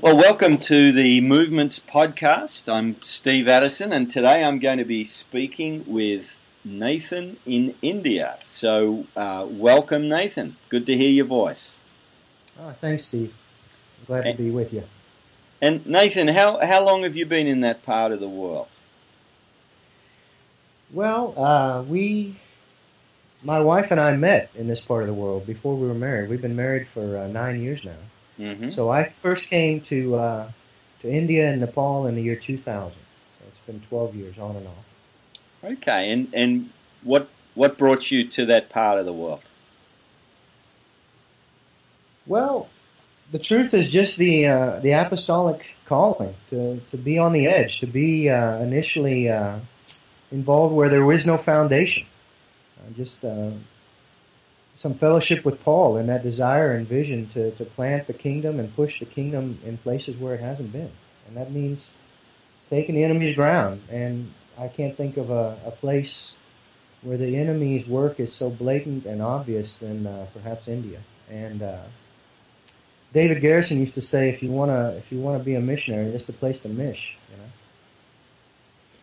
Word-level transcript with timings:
Well, 0.00 0.16
welcome 0.16 0.58
to 0.58 0.92
the 0.92 1.20
Movements 1.22 1.80
Podcast. 1.80 2.72
I'm 2.72 3.02
Steve 3.02 3.48
Addison, 3.48 3.92
and 3.92 4.08
today 4.08 4.44
I'm 4.44 4.60
going 4.60 4.78
to 4.78 4.84
be 4.84 5.04
speaking 5.04 5.82
with 5.88 6.38
Nathan 6.64 7.38
in 7.44 7.74
India. 7.82 8.38
So, 8.44 9.08
uh, 9.16 9.44
welcome, 9.50 10.08
Nathan. 10.08 10.54
Good 10.68 10.86
to 10.86 10.96
hear 10.96 11.10
your 11.10 11.24
voice. 11.24 11.78
Oh, 12.60 12.70
thanks, 12.70 13.06
Steve. 13.06 13.34
Glad 14.06 14.22
to 14.22 14.34
be 14.34 14.52
with 14.52 14.72
you. 14.72 14.84
And 15.60 15.84
Nathan, 15.84 16.28
how 16.28 16.64
how 16.64 16.84
long 16.86 17.02
have 17.02 17.16
you 17.16 17.26
been 17.26 17.48
in 17.48 17.58
that 17.62 17.82
part 17.82 18.12
of 18.12 18.20
the 18.20 18.28
world? 18.28 18.68
Well, 20.92 21.34
uh, 21.36 21.82
we, 21.82 22.36
my 23.42 23.58
wife 23.58 23.90
and 23.90 24.00
I 24.00 24.14
met 24.14 24.50
in 24.54 24.68
this 24.68 24.86
part 24.86 25.02
of 25.02 25.08
the 25.08 25.14
world 25.14 25.44
before 25.44 25.74
we 25.74 25.88
were 25.88 25.92
married. 25.92 26.30
We've 26.30 26.40
been 26.40 26.54
married 26.54 26.86
for 26.86 27.18
uh, 27.18 27.26
nine 27.26 27.60
years 27.60 27.84
now. 27.84 27.96
Mm-hmm. 28.38 28.68
So 28.68 28.90
I 28.90 29.08
first 29.10 29.50
came 29.50 29.80
to 29.82 30.14
uh, 30.14 30.50
to 31.00 31.10
India 31.10 31.50
and 31.50 31.60
Nepal 31.60 32.06
in 32.06 32.14
the 32.14 32.22
year 32.22 32.36
2000. 32.36 32.92
So 32.92 33.44
it's 33.48 33.64
been 33.64 33.80
12 33.80 34.14
years 34.14 34.38
on 34.38 34.56
and 34.56 34.66
off. 34.66 34.84
Okay, 35.64 36.12
and 36.12 36.28
and 36.32 36.70
what 37.02 37.28
what 37.54 37.76
brought 37.76 38.10
you 38.10 38.26
to 38.28 38.46
that 38.46 38.70
part 38.70 38.98
of 38.98 39.06
the 39.06 39.12
world? 39.12 39.40
Well, 42.26 42.68
the 43.32 43.38
truth 43.38 43.74
is 43.74 43.90
just 43.90 44.18
the 44.18 44.46
uh, 44.46 44.80
the 44.80 44.92
apostolic 44.92 45.74
calling 45.86 46.34
to, 46.50 46.80
to 46.88 46.96
be 46.96 47.18
on 47.18 47.32
the 47.32 47.46
edge, 47.46 47.80
to 47.80 47.86
be 47.86 48.28
uh, 48.28 48.58
initially 48.58 49.28
uh, 49.28 49.58
involved 50.30 50.74
where 50.74 50.88
there 50.88 51.04
was 51.04 51.26
no 51.26 51.36
foundation. 51.36 52.06
Uh, 52.78 52.92
just 52.94 53.24
uh, 53.24 53.50
some 54.78 54.94
fellowship 54.94 55.44
with 55.44 55.60
Paul 55.64 55.96
and 55.96 56.08
that 56.08 56.22
desire 56.22 56.70
and 56.70 56.86
vision 56.86 57.26
to, 57.30 57.50
to 57.50 57.64
plant 57.64 58.06
the 58.06 58.12
kingdom 58.12 58.60
and 58.60 58.72
push 58.76 59.00
the 59.00 59.06
kingdom 59.06 59.58
in 59.64 59.76
places 59.76 60.16
where 60.16 60.36
it 60.36 60.40
hasn't 60.40 60.72
been. 60.72 60.92
And 61.26 61.36
that 61.36 61.50
means 61.50 61.98
taking 62.70 62.94
the 62.94 63.02
enemy's 63.02 63.34
ground. 63.34 63.82
And 63.90 64.32
I 64.56 64.68
can't 64.68 64.96
think 64.96 65.16
of 65.16 65.30
a, 65.30 65.58
a 65.66 65.72
place 65.72 66.38
where 67.02 67.16
the 67.16 67.36
enemy's 67.36 67.88
work 67.88 68.20
is 68.20 68.32
so 68.32 68.50
blatant 68.50 69.04
and 69.04 69.20
obvious 69.20 69.78
than 69.78 70.06
uh, 70.06 70.28
perhaps 70.32 70.68
India. 70.68 71.00
And 71.28 71.60
uh, 71.60 71.82
David 73.12 73.40
Garrison 73.40 73.80
used 73.80 73.94
to 73.94 74.00
say, 74.00 74.28
if 74.28 74.44
you 74.44 74.52
want 74.52 74.70
to, 74.70 74.96
if 74.96 75.10
you 75.10 75.18
want 75.18 75.38
to 75.38 75.44
be 75.44 75.56
a 75.56 75.60
missionary, 75.60 76.12
that's 76.12 76.28
the 76.28 76.32
place 76.32 76.62
to 76.62 76.68
mish. 76.68 77.16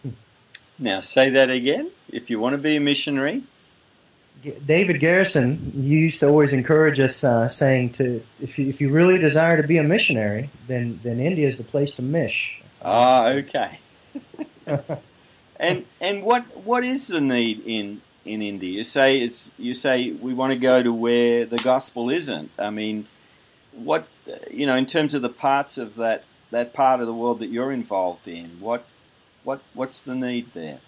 You 0.05 0.11
know. 0.11 0.15
now 0.79 1.01
say 1.01 1.29
that 1.31 1.49
again. 1.49 1.91
If 2.07 2.29
you 2.29 2.39
want 2.39 2.53
to 2.53 2.57
be 2.57 2.77
a 2.77 2.79
missionary, 2.79 3.43
David 4.65 4.99
Garrison 4.99 5.71
used 5.75 6.19
to 6.19 6.27
always 6.27 6.57
encourage 6.57 6.99
us, 6.99 7.23
uh, 7.23 7.47
saying 7.47 7.91
to 7.93 8.23
if 8.41 8.59
you, 8.59 8.67
if 8.69 8.81
you 8.81 8.91
really 8.91 9.17
desire 9.17 9.61
to 9.61 9.67
be 9.67 9.77
a 9.77 9.83
missionary, 9.83 10.49
then 10.67 10.99
then 11.03 11.19
India 11.19 11.47
is 11.47 11.57
the 11.57 11.63
place 11.63 11.95
to 11.95 12.01
mish. 12.01 12.61
Ah, 12.81 13.27
okay. 13.27 13.79
and 15.59 15.85
and 16.01 16.23
what 16.23 16.43
what 16.65 16.83
is 16.83 17.07
the 17.07 17.21
need 17.21 17.63
in 17.65 18.01
in 18.25 18.41
India? 18.41 18.69
You 18.69 18.83
say 18.83 19.19
it's 19.19 19.51
you 19.57 19.73
say 19.73 20.11
we 20.11 20.33
want 20.33 20.51
to 20.51 20.59
go 20.59 20.83
to 20.83 20.93
where 20.93 21.45
the 21.45 21.57
gospel 21.57 22.09
isn't. 22.09 22.51
I 22.59 22.69
mean, 22.69 23.07
what 23.71 24.07
you 24.51 24.65
know 24.65 24.75
in 24.75 24.85
terms 24.85 25.13
of 25.13 25.21
the 25.21 25.29
parts 25.29 25.77
of 25.77 25.95
that 25.95 26.23
that 26.51 26.73
part 26.73 27.01
of 27.01 27.07
the 27.07 27.13
world 27.13 27.39
that 27.39 27.49
you're 27.49 27.71
involved 27.71 28.27
in. 28.27 28.59
What 28.59 28.85
what 29.43 29.61
what's 29.73 30.01
the 30.01 30.15
need 30.15 30.53
there? 30.53 30.79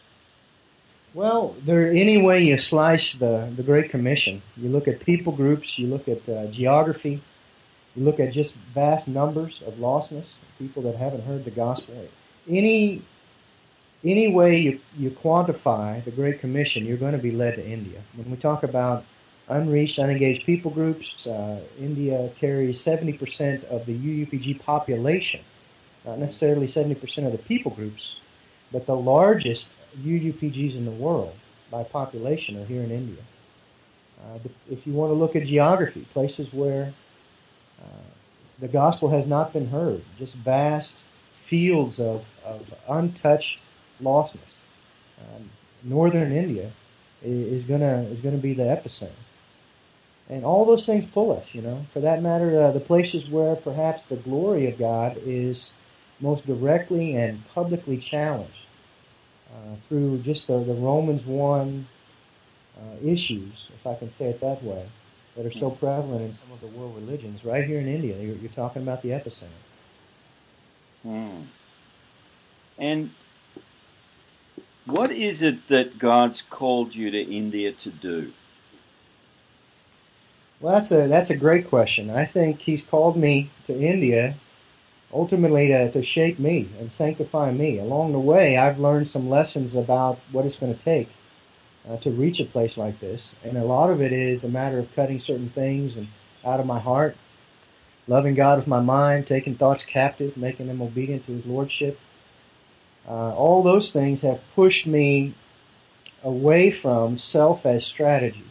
Well, 1.17 1.55
there 1.65 1.87
any 1.87 2.21
way 2.21 2.43
you 2.43 2.59
slice 2.59 3.15
the, 3.15 3.51
the 3.55 3.63
Great 3.63 3.89
Commission, 3.89 4.43
you 4.55 4.69
look 4.69 4.87
at 4.87 5.03
people 5.03 5.33
groups, 5.33 5.79
you 5.79 5.87
look 5.87 6.07
at 6.07 6.29
uh, 6.29 6.45
geography, 6.51 7.19
you 7.95 8.03
look 8.03 8.19
at 8.19 8.31
just 8.31 8.61
vast 8.75 9.09
numbers 9.09 9.63
of 9.63 9.73
lostness, 9.79 10.35
people 10.59 10.83
that 10.83 10.93
haven't 10.93 11.23
heard 11.23 11.43
the 11.43 11.49
gospel. 11.49 12.07
Any 12.47 13.01
any 14.03 14.31
way 14.31 14.59
you, 14.59 14.79
you 14.95 15.09
quantify 15.09 16.03
the 16.03 16.11
Great 16.11 16.39
Commission, 16.39 16.85
you're 16.85 16.97
going 16.97 17.13
to 17.13 17.17
be 17.17 17.31
led 17.31 17.55
to 17.55 17.67
India. 17.67 17.99
When 18.13 18.29
we 18.29 18.37
talk 18.37 18.61
about 18.61 19.03
unreached, 19.49 19.97
unengaged 19.97 20.45
people 20.45 20.69
groups, 20.69 21.27
uh, 21.27 21.61
India 21.79 22.29
carries 22.39 22.77
70% 22.77 23.63
of 23.71 23.87
the 23.87 23.97
UUPG 23.97 24.61
population, 24.61 25.41
not 26.05 26.19
necessarily 26.19 26.67
70% 26.67 27.25
of 27.25 27.31
the 27.31 27.39
people 27.39 27.71
groups, 27.71 28.19
but 28.71 28.85
the 28.85 28.95
largest 28.95 29.73
UUPGs 30.03 30.77
in 30.77 30.85
the 30.85 30.91
world 30.91 31.35
by 31.71 31.83
population 31.83 32.61
are 32.61 32.65
here 32.65 32.81
in 32.81 32.91
India. 32.91 33.21
Uh, 34.21 34.39
if 34.69 34.87
you 34.87 34.93
want 34.93 35.11
to 35.11 35.13
look 35.13 35.35
at 35.35 35.45
geography, 35.45 36.05
places 36.13 36.51
where 36.53 36.93
uh, 37.81 37.85
the 38.59 38.67
gospel 38.67 39.09
has 39.09 39.27
not 39.27 39.53
been 39.53 39.67
heard, 39.67 40.01
just 40.17 40.41
vast 40.41 40.99
fields 41.33 41.99
of, 41.99 42.25
of 42.43 42.73
untouched 42.89 43.63
lostness. 44.01 44.63
Um, 45.19 45.49
northern 45.83 46.31
India 46.31 46.71
is 47.23 47.65
gonna 47.65 48.07
is 48.11 48.19
gonna 48.21 48.37
be 48.37 48.53
the 48.53 48.63
epicenter, 48.63 49.11
and 50.29 50.43
all 50.43 50.65
those 50.65 50.85
things 50.85 51.09
pull 51.09 51.31
us. 51.31 51.55
You 51.55 51.61
know, 51.61 51.85
for 51.91 51.99
that 51.99 52.21
matter, 52.21 52.61
uh, 52.61 52.71
the 52.71 52.79
places 52.79 53.29
where 53.29 53.55
perhaps 53.55 54.09
the 54.09 54.17
glory 54.17 54.67
of 54.67 54.77
God 54.77 55.19
is 55.25 55.75
most 56.19 56.45
directly 56.45 57.15
and 57.15 57.47
publicly 57.49 57.97
challenged 57.97 58.66
uh, 59.53 59.75
through 59.87 60.19
just 60.19 60.47
the, 60.47 60.59
the 60.59 60.73
Romans 60.73 61.27
1 61.27 61.87
uh, 62.77 62.81
issues, 63.03 63.69
if 63.75 63.87
I 63.87 63.95
can 63.95 64.11
say 64.11 64.29
it 64.29 64.41
that 64.41 64.63
way, 64.63 64.87
that 65.35 65.45
are 65.45 65.51
so 65.51 65.69
prevalent 65.69 66.21
in 66.21 66.33
some 66.33 66.51
of 66.51 66.61
the 66.61 66.67
world 66.67 66.95
religions. 66.95 67.45
Right 67.45 67.63
here 67.63 67.79
in 67.79 67.87
India, 67.87 68.17
you're, 68.19 68.35
you're 68.35 68.51
talking 68.51 68.81
about 68.81 69.01
the 69.01 69.09
epicenter. 69.09 69.49
Hmm. 71.03 71.43
And 72.77 73.11
what 74.85 75.11
is 75.11 75.43
it 75.43 75.67
that 75.67 75.99
God's 75.99 76.41
called 76.41 76.95
you 76.95 77.11
to 77.11 77.21
India 77.21 77.71
to 77.71 77.89
do? 77.89 78.33
Well, 80.59 80.73
that's 80.73 80.91
a 80.91 81.07
that's 81.07 81.29
a 81.29 81.37
great 81.37 81.69
question. 81.69 82.09
I 82.09 82.25
think 82.25 82.59
He's 82.61 82.83
called 82.83 83.15
me 83.15 83.51
to 83.65 83.79
India 83.79 84.35
ultimately 85.13 85.69
to, 85.69 85.91
to 85.91 86.03
shape 86.03 86.39
me 86.39 86.69
and 86.79 86.91
sanctify 86.91 87.51
me. 87.51 87.79
Along 87.79 88.11
the 88.11 88.19
way, 88.19 88.57
I've 88.57 88.79
learned 88.79 89.09
some 89.09 89.29
lessons 89.29 89.75
about 89.75 90.19
what 90.31 90.45
it's 90.45 90.59
going 90.59 90.73
to 90.73 90.79
take 90.79 91.09
uh, 91.89 91.97
to 91.97 92.11
reach 92.11 92.39
a 92.39 92.45
place 92.45 92.77
like 92.77 92.99
this. 92.99 93.39
And 93.43 93.57
a 93.57 93.63
lot 93.63 93.89
of 93.89 94.01
it 94.01 94.11
is 94.11 94.43
a 94.43 94.49
matter 94.49 94.79
of 94.79 94.93
cutting 94.95 95.19
certain 95.19 95.49
things 95.49 95.97
and 95.97 96.07
out 96.45 96.59
of 96.59 96.65
my 96.65 96.79
heart, 96.79 97.15
loving 98.07 98.35
God 98.35 98.57
with 98.57 98.67
my 98.67 98.81
mind, 98.81 99.27
taking 99.27 99.55
thoughts 99.55 99.85
captive, 99.85 100.37
making 100.37 100.67
them 100.67 100.81
obedient 100.81 101.25
to 101.25 101.33
His 101.33 101.45
Lordship. 101.45 101.99
Uh, 103.07 103.33
all 103.33 103.63
those 103.63 103.93
things 103.93 104.23
have 104.23 104.43
pushed 104.53 104.85
me 104.85 105.33
away 106.23 106.69
from 106.71 107.17
self 107.17 107.65
as 107.65 107.85
strategy 107.85 108.43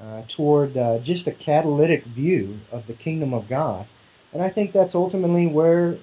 uh, 0.00 0.22
toward 0.26 0.76
uh, 0.76 0.98
just 0.98 1.26
a 1.28 1.32
catalytic 1.32 2.04
view 2.04 2.58
of 2.72 2.86
the 2.86 2.94
kingdom 2.94 3.32
of 3.32 3.48
God 3.48 3.86
and 4.32 4.42
I 4.42 4.48
think 4.48 4.72
that's 4.72 4.94
ultimately 4.94 5.46
where 5.46 5.98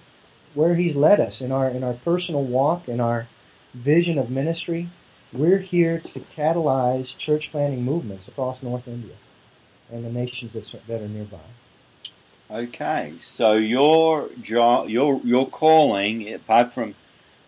where 0.54 0.76
He's 0.76 0.98
led 0.98 1.20
us 1.20 1.42
in 1.42 1.52
our 1.52 1.70
in 1.70 1.84
our 1.84 1.94
personal 1.94 2.44
walk, 2.44 2.88
in 2.88 3.00
our 3.00 3.28
vision 3.74 4.18
of 4.18 4.30
ministry. 4.30 4.90
We're 5.32 5.60
here 5.60 6.00
to 6.00 6.20
catalyze 6.20 7.18
church 7.18 7.52
planting 7.52 7.84
movements 7.84 8.28
across 8.28 8.62
North 8.62 8.88
India 8.88 9.16
and 9.92 10.06
the 10.06 10.12
nations 10.12 10.54
that, 10.54 10.86
that 10.86 11.02
are 11.02 11.08
nearby. 11.08 11.40
Okay, 12.52 13.14
so 13.20 13.54
your 13.54 14.30
job, 14.40 14.90
your 14.90 15.20
your 15.24 15.50
calling, 15.50 16.32
apart 16.32 16.74
from 16.74 16.94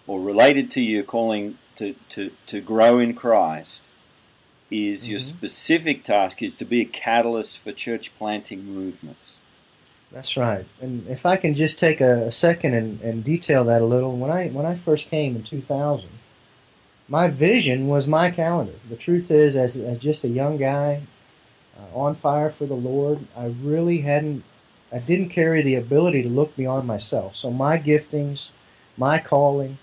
or 0.07 0.19
related 0.19 0.71
to 0.71 0.81
your 0.81 1.03
calling 1.03 1.57
to, 1.75 1.95
to, 2.09 2.31
to 2.47 2.61
grow 2.61 2.99
in 2.99 3.13
Christ, 3.13 3.87
is 4.71 5.03
mm-hmm. 5.03 5.11
your 5.11 5.19
specific 5.19 6.03
task 6.03 6.41
is 6.41 6.55
to 6.57 6.65
be 6.65 6.81
a 6.81 6.85
catalyst 6.85 7.59
for 7.59 7.71
church 7.71 8.11
planting 8.17 8.65
movements. 8.65 9.39
That's 10.15 10.37
right. 10.37 10.65
And 10.79 11.05
if 11.09 11.25
I 11.25 11.35
can 11.35 11.55
just 11.55 11.77
take 11.77 11.99
a, 11.99 12.31
second 12.31 12.73
and, 12.73 13.01
and 13.01 13.21
detail 13.21 13.65
that 13.65 13.81
a 13.81 13.85
little, 13.85 14.15
when 14.15 14.31
I 14.31 14.47
when 14.47 14.65
I 14.65 14.73
first 14.73 15.09
came 15.09 15.35
in 15.35 15.43
2000, 15.43 16.07
my 17.09 17.27
vision 17.27 17.89
was 17.89 18.07
my 18.07 18.31
calendar. 18.31 18.75
The 18.89 18.95
truth 18.95 19.29
is, 19.29 19.57
as, 19.57 19.75
as 19.77 19.97
just 19.97 20.23
a 20.23 20.29
young 20.29 20.55
guy 20.55 21.01
uh, 21.77 21.97
on 21.97 22.15
fire 22.15 22.49
for 22.49 22.65
the 22.65 22.75
Lord, 22.75 23.27
I 23.35 23.47
really 23.61 24.01
hadn't, 24.01 24.45
I 24.89 24.99
didn't 24.99 25.31
carry 25.31 25.61
the 25.61 25.75
ability 25.75 26.23
to 26.23 26.29
look 26.29 26.55
beyond 26.55 26.87
myself. 26.87 27.35
So 27.35 27.51
my 27.51 27.77
giftings, 27.77 28.51
my 28.95 29.19
calling, 29.19 29.79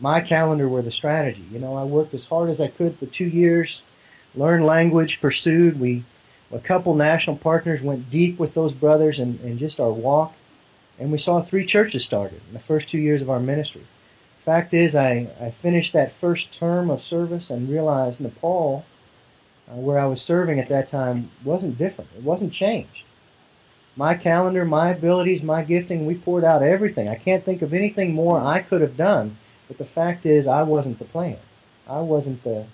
my 0.00 0.20
calendar 0.20 0.68
were 0.68 0.82
the 0.82 0.90
strategy. 0.90 1.46
You 1.52 1.60
know, 1.60 1.76
I 1.76 1.84
worked 1.84 2.14
as 2.14 2.26
hard 2.26 2.50
as 2.50 2.60
I 2.60 2.66
could 2.66 2.98
for 2.98 3.06
two 3.06 3.28
years, 3.28 3.84
learned 4.34 4.66
language, 4.66 5.20
pursued. 5.20 5.78
We 5.78 6.02
a 6.52 6.58
couple 6.58 6.94
national 6.94 7.36
partners 7.36 7.82
went 7.82 8.10
deep 8.10 8.38
with 8.38 8.54
those 8.54 8.74
brothers 8.74 9.20
and, 9.20 9.38
and 9.40 9.58
just 9.58 9.80
our 9.80 9.92
walk. 9.92 10.34
And 10.98 11.12
we 11.12 11.18
saw 11.18 11.40
three 11.40 11.66
churches 11.66 12.04
started 12.04 12.40
in 12.48 12.54
the 12.54 12.60
first 12.60 12.88
two 12.88 13.00
years 13.00 13.22
of 13.22 13.30
our 13.30 13.40
ministry. 13.40 13.82
Fact 14.40 14.72
is, 14.72 14.96
I, 14.96 15.28
I 15.40 15.50
finished 15.50 15.92
that 15.92 16.10
first 16.10 16.58
term 16.58 16.90
of 16.90 17.02
service 17.02 17.50
and 17.50 17.68
realized 17.68 18.20
Nepal, 18.20 18.84
uh, 19.70 19.74
where 19.74 19.98
I 19.98 20.06
was 20.06 20.22
serving 20.22 20.58
at 20.58 20.68
that 20.70 20.88
time, 20.88 21.30
wasn't 21.44 21.76
different. 21.76 22.10
It 22.16 22.22
wasn't 22.22 22.52
changed. 22.52 23.04
my 23.98 24.14
calendar, 24.14 24.64
my 24.64 24.90
abilities, 24.90 25.42
my 25.42 25.64
gifting, 25.64 26.06
we 26.06 26.14
poured 26.14 26.44
out 26.44 26.62
everything. 26.62 27.08
I 27.08 27.16
can't 27.16 27.44
think 27.44 27.62
of 27.62 27.74
anything 27.74 28.14
more 28.14 28.38
I 28.40 28.62
could 28.62 28.80
have 28.80 28.96
done. 28.96 29.36
But 29.66 29.76
the 29.78 29.84
fact 29.84 30.24
is, 30.24 30.46
I 30.46 30.62
wasn't 30.62 31.00
the 31.00 31.04
plan. 31.04 31.38
I 31.88 32.00
wasn't 32.00 32.44
the 32.44 32.66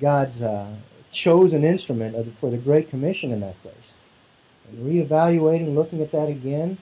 God's 0.00 0.42
uh, 0.42 0.74
chosen 1.10 1.64
instrument 1.64 2.14
the, 2.16 2.30
for 2.32 2.50
the 2.50 2.58
Great 2.58 2.88
Commission 2.90 3.32
in 3.32 3.40
that 3.40 3.60
place. 3.62 3.98
And 4.68 4.86
reevaluating, 4.86 5.74
looking 5.74 6.00
at 6.00 6.12
that 6.12 6.28
again, 6.28 6.78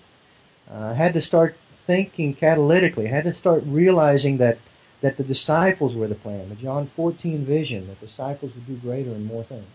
uh, 0.71 0.95
had 0.95 1.15
to 1.15 1.21
start 1.21 1.57
thinking 1.71 2.35
catalytically. 2.35 3.07
I 3.07 3.11
had 3.11 3.25
to 3.25 3.33
start 3.33 3.63
realizing 3.67 4.39
that 4.39 4.59
that 5.01 5.17
the 5.17 5.25
disciples 5.25 5.95
were 5.95 6.09
the 6.09 6.17
plan, 6.17 6.49
the 6.49 6.57
John 6.57 6.89
14 6.89 7.45
vision, 7.45 7.87
that 7.87 8.01
disciples 8.01 8.53
would 8.55 8.67
do 8.67 8.75
greater 8.75 9.11
and 9.11 9.27
more 9.27 9.45
things. 9.45 9.69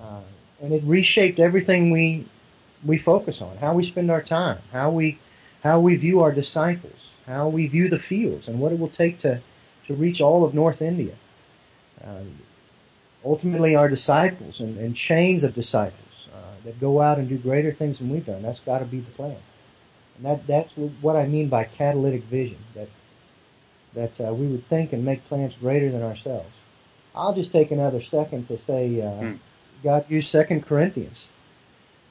Uh, 0.00 0.22
and 0.62 0.72
it 0.72 0.82
reshaped 0.84 1.38
everything 1.38 1.90
we 1.90 2.26
we 2.84 2.98
focus 2.98 3.40
on, 3.42 3.58
how 3.58 3.74
we 3.74 3.84
spend 3.84 4.10
our 4.10 4.22
time, 4.22 4.58
how 4.72 4.90
we 4.90 5.18
how 5.62 5.78
we 5.78 5.94
view 5.96 6.20
our 6.20 6.32
disciples, 6.32 7.10
how 7.26 7.48
we 7.48 7.68
view 7.68 7.88
the 7.88 7.98
fields, 7.98 8.48
and 8.48 8.58
what 8.58 8.72
it 8.72 8.78
will 8.78 8.88
take 8.88 9.18
to 9.20 9.40
to 9.86 9.94
reach 9.94 10.20
all 10.20 10.44
of 10.44 10.54
North 10.54 10.82
India. 10.82 11.14
Uh, 12.02 12.22
ultimately, 13.24 13.74
our 13.74 13.88
disciples 13.88 14.60
and, 14.60 14.78
and 14.78 14.96
chains 14.96 15.44
of 15.44 15.54
disciples 15.54 16.28
uh, 16.34 16.54
that 16.64 16.80
go 16.80 17.00
out 17.00 17.18
and 17.18 17.28
do 17.28 17.38
greater 17.38 17.72
things 17.72 18.00
than 18.00 18.10
we've 18.10 18.26
done. 18.26 18.42
That's 18.42 18.60
got 18.60 18.80
to 18.80 18.84
be 18.84 19.00
the 19.00 19.10
plan. 19.12 19.36
And 20.16 20.26
that 20.26 20.46
that's 20.46 20.76
what 20.76 21.16
I 21.16 21.26
mean 21.26 21.48
by 21.48 21.64
catalytic 21.64 22.24
vision. 22.24 22.58
That 22.74 22.88
that 23.94 24.20
uh, 24.20 24.32
we 24.32 24.46
would 24.46 24.66
think 24.68 24.92
and 24.92 25.04
make 25.04 25.24
plans 25.26 25.56
greater 25.56 25.90
than 25.90 26.02
ourselves. 26.02 26.50
I'll 27.14 27.34
just 27.34 27.52
take 27.52 27.70
another 27.70 28.00
second 28.00 28.48
to 28.48 28.58
say 28.58 29.00
uh, 29.00 29.10
hmm. 29.10 29.32
God 29.82 30.06
used 30.08 30.28
Second 30.28 30.66
Corinthians. 30.66 31.30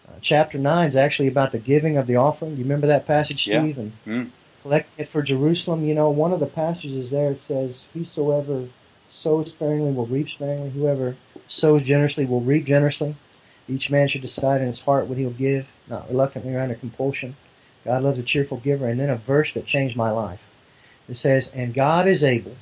Uh, 0.07 0.14
chapter 0.22 0.57
9 0.57 0.90
is 0.90 0.98
actually 0.98 1.28
about 1.28 1.52
the 1.52 1.60
giving 1.60 1.98
of 1.98 2.06
the 2.06 2.16
offering. 2.16 2.52
Do 2.52 2.57
you 2.57 2.66
remember 2.66 2.88
that 2.88 3.07
passage, 3.07 3.44
Steve? 3.44 3.78
Yeah. 3.78 3.84
And 3.84 3.92
hmm. 4.06 4.24
collecting 4.62 5.06
it 5.06 5.10
for 5.10 5.22
Jerusalem. 5.22 5.86
You 5.86 5.96
know, 5.96 6.10
one 6.10 6.34
of 6.34 6.40
the 6.40 6.48
passages 6.48 7.12
there 7.12 7.31
it 7.31 7.42
says, 7.42 7.88
Whosoever 7.94 8.68
sows 9.12 9.52
sparingly 9.52 9.92
will 9.92 10.08
reap 10.08 10.30
sparingly. 10.30 10.69
Whoever 10.72 11.18
sows 11.48 11.84
generously 11.84 12.25
will 12.25 12.42
reap 12.42 12.66
generously. 12.66 13.16
Each 13.68 13.92
man 13.92 14.08
should 14.08 14.22
decide 14.22 14.62
in 14.62 14.68
his 14.68 14.81
heart 14.81 15.08
what 15.08 15.18
he'll 15.18 15.30
give, 15.30 15.68
not 15.88 16.10
reluctantly 16.10 16.56
or 16.56 16.62
under 16.62 16.75
compulsion. 16.75 17.36
God 17.86 18.04
loves 18.04 18.19
a 18.19 18.24
cheerful 18.24 18.58
giver. 18.58 18.88
And 18.88 19.00
then 19.00 19.10
a 19.10 19.18
verse 19.18 19.54
that 19.54 19.66
changed 19.66 19.96
my 19.96 20.10
life. 20.10 20.42
It 21.10 21.18
says, 21.18 21.52
And 21.54 21.74
God 21.74 22.08
is 22.08 22.24
able 22.24 22.56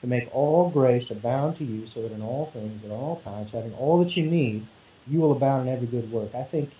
to 0.00 0.06
make 0.06 0.28
all 0.34 0.70
grace 0.70 1.10
abound 1.10 1.56
to 1.56 1.64
you, 1.64 1.86
so 1.86 2.02
that 2.02 2.12
in 2.12 2.22
all 2.22 2.46
things, 2.52 2.84
at 2.84 2.90
all 2.90 3.16
times, 3.24 3.50
having 3.50 3.74
all 3.74 4.02
that 4.02 4.16
you 4.16 4.26
need, 4.26 4.66
you 5.06 5.20
will 5.20 5.32
abound 5.32 5.68
in 5.68 5.74
every 5.74 5.86
good 5.86 6.12
work. 6.12 6.34
I 6.34 6.42
think 6.42 6.70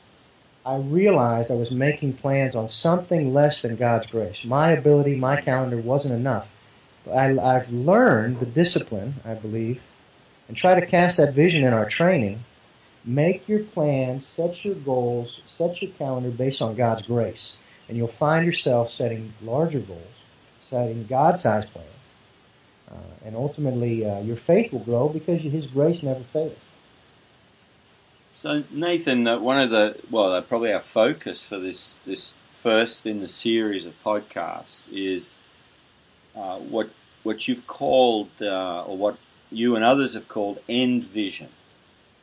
I 0.64 0.76
realized 0.76 1.50
I 1.50 1.56
was 1.56 1.74
making 1.74 2.14
plans 2.14 2.54
on 2.54 2.68
something 2.68 3.32
less 3.32 3.62
than 3.62 3.76
God's 3.76 4.10
grace. 4.10 4.44
My 4.44 4.72
ability, 4.72 5.16
my 5.16 5.40
calendar 5.40 5.78
wasn't 5.78 6.20
enough. 6.20 6.52
I, 7.12 7.38
I've 7.38 7.70
learned 7.72 8.40
the 8.40 8.46
discipline, 8.46 9.14
I 9.24 9.34
believe, 9.34 9.82
and 10.48 10.56
try 10.56 10.78
to 10.78 10.86
cast 10.86 11.18
that 11.18 11.34
vision 11.34 11.66
in 11.66 11.72
our 11.72 11.88
training. 11.88 12.44
Make 13.04 13.48
your 13.48 13.60
plans, 13.60 14.26
set 14.26 14.64
your 14.64 14.74
goals, 14.74 15.42
set 15.46 15.80
your 15.80 15.90
calendar 15.92 16.30
based 16.30 16.62
on 16.62 16.74
God's 16.74 17.06
grace. 17.06 17.58
And 17.88 17.96
you'll 17.96 18.08
find 18.08 18.44
yourself 18.44 18.90
setting 18.90 19.32
larger 19.42 19.80
goals, 19.80 20.02
setting 20.60 21.06
God-sized 21.06 21.72
plans 21.72 21.88
uh, 22.90 22.94
and 23.24 23.36
ultimately, 23.36 24.04
uh, 24.04 24.20
your 24.20 24.36
faith 24.36 24.72
will 24.72 24.80
grow 24.80 25.08
because 25.08 25.42
His 25.42 25.70
grace 25.72 26.02
never 26.02 26.20
fails. 26.20 26.56
So, 28.32 28.64
Nathan, 28.70 29.26
uh, 29.26 29.38
one 29.38 29.58
of 29.58 29.70
the 29.70 29.96
well, 30.10 30.32
uh, 30.32 30.40
probably 30.40 30.72
our 30.72 30.80
focus 30.80 31.46
for 31.46 31.58
this 31.58 31.98
this 32.06 32.36
first 32.50 33.06
in 33.06 33.20
the 33.20 33.28
series 33.28 33.84
of 33.84 33.94
podcasts 34.02 34.88
is 34.92 35.34
uh, 36.38 36.58
what 36.58 36.90
what 37.22 37.48
you've 37.48 37.66
called, 37.66 38.30
uh, 38.40 38.84
or 38.84 38.96
what 38.96 39.18
you 39.50 39.74
and 39.76 39.84
others 39.84 40.14
have 40.14 40.28
called, 40.28 40.60
end 40.68 41.04
vision. 41.04 41.48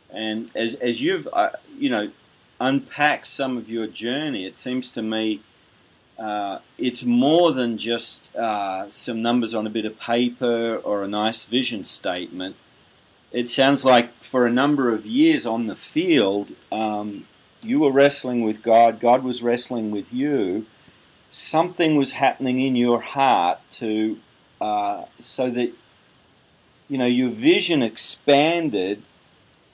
And 0.09 0.55
as 0.55 0.75
as 0.75 1.01
you've 1.01 1.27
you 1.77 1.89
know 1.89 2.11
unpacked 2.59 3.27
some 3.27 3.57
of 3.57 3.69
your 3.69 3.87
journey, 3.87 4.45
it 4.45 4.57
seems 4.57 4.89
to 4.91 5.01
me 5.01 5.41
uh, 6.17 6.59
it's 6.77 7.03
more 7.03 7.51
than 7.51 7.77
just 7.77 8.33
uh, 8.35 8.89
some 8.89 9.21
numbers 9.21 9.53
on 9.53 9.67
a 9.67 9.69
bit 9.69 9.85
of 9.85 9.99
paper 9.99 10.77
or 10.77 11.03
a 11.03 11.07
nice 11.07 11.43
vision 11.43 11.83
statement. 11.83 12.55
It 13.31 13.49
sounds 13.49 13.83
like 13.83 14.23
for 14.23 14.47
a 14.47 14.51
number 14.51 14.93
of 14.93 15.05
years 15.05 15.45
on 15.45 15.67
the 15.67 15.75
field, 15.75 16.53
um, 16.71 17.27
you 17.61 17.79
were 17.79 17.91
wrestling 17.91 18.43
with 18.43 18.61
God, 18.61 18.99
God 18.99 19.23
was 19.23 19.43
wrestling 19.43 19.91
with 19.91 20.13
you. 20.13 20.65
Something 21.37 21.97
was 21.97 22.13
happening 22.13 22.61
in 22.61 22.77
your 22.77 23.01
heart 23.01 23.59
to 23.71 24.19
uh, 24.61 25.03
so 25.19 25.49
that 25.49 25.73
you 26.87 26.97
know 26.97 27.05
your 27.05 27.29
vision 27.29 27.83
expanded 27.83 29.03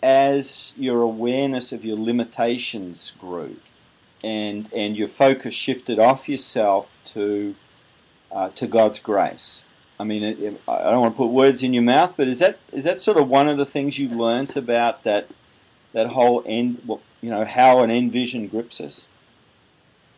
as 0.01 0.73
your 0.75 1.03
awareness 1.03 1.71
of 1.71 1.85
your 1.85 1.97
limitations 1.97 3.13
grew 3.19 3.57
and 4.23 4.73
and 4.73 4.97
your 4.97 5.07
focus 5.07 5.53
shifted 5.53 5.99
off 5.99 6.27
yourself 6.27 6.97
to 7.05 7.53
uh, 8.31 8.49
to 8.55 8.65
God's 8.65 8.97
grace. 8.97 9.63
I 9.99 10.03
mean, 10.03 10.23
it, 10.23 10.39
it, 10.39 10.61
I 10.67 10.89
don't 10.89 11.01
want 11.01 11.13
to 11.13 11.17
put 11.17 11.27
words 11.27 11.61
in 11.61 11.75
your 11.75 11.83
mouth, 11.83 12.17
but 12.17 12.27
is 12.27 12.39
that 12.39 12.57
is 12.71 12.85
that 12.85 12.99
sort 12.99 13.17
of 13.17 13.29
one 13.29 13.47
of 13.47 13.59
the 13.59 13.67
things 13.67 13.99
you 13.99 14.09
learnt 14.09 14.55
about 14.55 15.03
that 15.03 15.27
that 15.93 16.07
whole 16.07 16.43
end? 16.47 16.81
You 17.21 17.29
know, 17.29 17.45
how 17.45 17.83
an 17.83 17.91
end 17.91 18.11
vision 18.11 18.47
grips 18.47 18.81
us. 18.81 19.07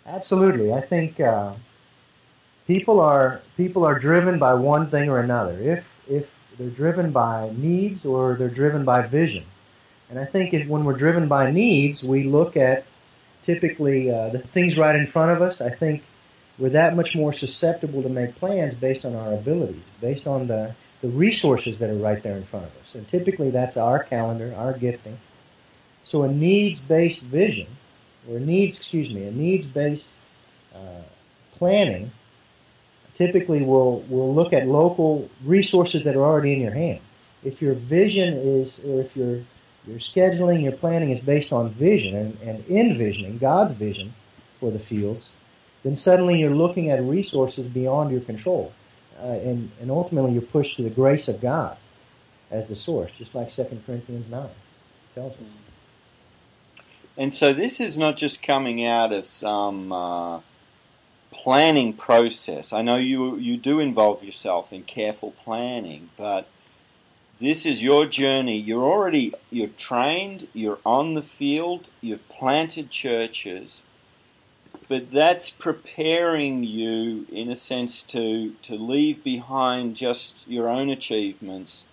Absolutely, 0.06 0.74
I 0.74 0.82
think 0.82 1.20
uh, 1.20 1.54
people 2.68 3.00
are 3.00 3.42
people 3.56 3.86
are 3.86 3.98
driven 3.98 4.38
by 4.40 4.54
one 4.54 4.88
thing 4.90 5.10
or 5.10 5.20
another. 5.20 5.58
If 5.60 5.90
if 6.10 6.40
they're 6.58 6.70
driven 6.70 7.12
by 7.12 7.52
needs 7.56 8.06
or 8.06 8.36
they're 8.36 8.50
driven 8.50 8.84
by 8.86 9.08
vision, 9.08 9.46
and 10.10 10.20
I 10.20 10.26
think 10.26 10.54
if, 10.54 10.68
when 10.68 10.84
we're 10.84 10.98
driven 10.98 11.28
by 11.28 11.52
needs, 11.52 12.08
we 12.08 12.24
look 12.24 12.58
at 12.58 12.86
typically 13.44 14.12
uh, 14.12 14.30
the 14.30 14.40
things 14.40 14.78
right 14.78 14.96
in 14.96 15.08
front 15.08 15.32
of 15.32 15.42
us, 15.42 15.62
I 15.62 15.70
think 15.70 16.04
we're 16.58 16.70
that 16.70 16.96
much 16.96 17.16
more 17.16 17.34
susceptible 17.34 18.04
to 18.04 18.10
make 18.10 18.36
plans 18.36 18.78
based 18.80 19.06
on 19.06 19.16
our 19.16 19.34
abilities, 19.34 19.82
based 20.02 20.28
on 20.28 20.48
the, 20.48 20.76
the 21.02 21.10
resources 21.10 21.80
that 21.80 21.90
are 21.90 21.96
right 21.96 22.22
there 22.22 22.38
in 22.38 22.44
front 22.44 22.66
of 22.66 22.76
us. 22.82 22.96
And 22.96 23.08
typically 23.08 23.50
that's 23.50 23.78
our 23.78 24.04
calendar, 24.04 24.54
our 24.56 24.74
gifting. 24.74 25.18
So 26.04 26.24
a 26.24 26.32
needs-based 26.32 27.26
vision, 27.26 27.68
or 28.30 28.40
needs, 28.40 28.80
excuse 28.80 29.14
me, 29.14 29.26
a 29.26 29.32
needs-based 29.32 30.14
uh, 30.74 31.02
planning 31.56 32.12
typically 33.16 33.62
will 33.62 34.00
will 34.10 34.34
look 34.34 34.54
at 34.54 34.68
local 34.68 35.30
resources 35.44 36.04
that 36.04 36.16
are 36.16 36.24
already 36.24 36.54
in 36.54 36.62
your 36.62 36.72
hand. 36.72 37.00
If 37.44 37.62
your 37.62 37.74
vision 37.74 38.34
is, 38.34 38.84
or 38.84 39.02
if 39.02 39.16
your 39.16 39.42
your 39.86 40.00
scheduling, 40.00 40.64
your 40.64 40.72
planning 40.72 41.10
is 41.10 41.26
based 41.26 41.52
on 41.52 41.70
vision 41.70 42.16
and, 42.16 42.38
and 42.42 42.66
envisioning 42.68 43.38
God's 43.38 43.78
vision 43.78 44.14
for 44.56 44.72
the 44.72 44.80
fields. 44.80 45.38
Then 45.84 45.98
suddenly 45.98 46.40
you're 46.40 46.56
looking 46.56 46.90
at 46.90 47.04
resources 47.04 47.66
beyond 47.66 48.12
your 48.12 48.22
control. 48.22 48.72
Uh, 49.20 49.26
and, 49.26 49.72
and 49.82 49.92
ultimately 49.92 50.32
you're 50.32 50.42
pushed 50.42 50.78
to 50.78 50.84
the 50.84 50.90
grace 50.90 51.28
of 51.28 51.42
God 51.42 51.78
as 52.50 52.68
the 52.68 52.76
source, 52.76 53.12
just 53.12 53.36
like 53.36 53.54
2 53.54 53.82
Corinthians 53.86 54.30
9 54.30 54.50
tells 55.14 55.34
us. 55.34 55.40
And 57.18 57.34
so 57.34 57.54
this 57.54 57.80
is 57.80 57.98
not 57.98 58.18
just 58.18 58.42
coming 58.42 58.84
out 58.86 59.14
of 59.14 59.28
some 59.28 59.92
uh, 59.92 60.40
planning 61.32 61.94
process. 61.94 62.74
I 62.74 62.82
know 62.82 62.96
you 62.96 63.38
you 63.38 63.58
do 63.58 63.80
involve 63.80 64.24
yourself 64.24 64.74
in 64.74 64.84
careful 64.84 65.32
planning, 65.32 66.10
but 66.18 66.48
this 67.40 67.66
is 67.66 67.84
your 67.84 68.06
journey. 68.06 68.58
You're 68.58 68.84
already 68.84 69.34
you're 69.52 69.68
trained, 69.68 70.48
you're 70.54 70.80
on 70.86 71.14
the 71.14 71.22
field, 71.22 71.90
you've 72.02 72.28
planted 72.30 72.90
churches. 72.90 73.86
But 74.90 75.12
that's 75.12 75.50
preparing 75.50 76.64
you 76.64 77.28
in 77.32 77.52
a 77.52 77.56
sense 77.56 78.02
to 78.04 78.56
to 78.64 78.76
leave 78.76 79.24
behind 79.24 79.96
just 79.96 80.48
your 80.48 80.68
own 80.68 80.90
achievements 80.90 81.88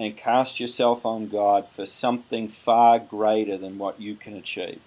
and 0.00 0.16
cast 0.16 0.58
yourself 0.58 1.04
on 1.04 1.28
God 1.28 1.68
for 1.68 1.86
something 1.86 2.48
far 2.48 2.98
greater 2.98 3.58
than 3.58 3.78
what 3.78 4.00
you 4.00 4.14
can 4.16 4.34
achieve. 4.34 4.80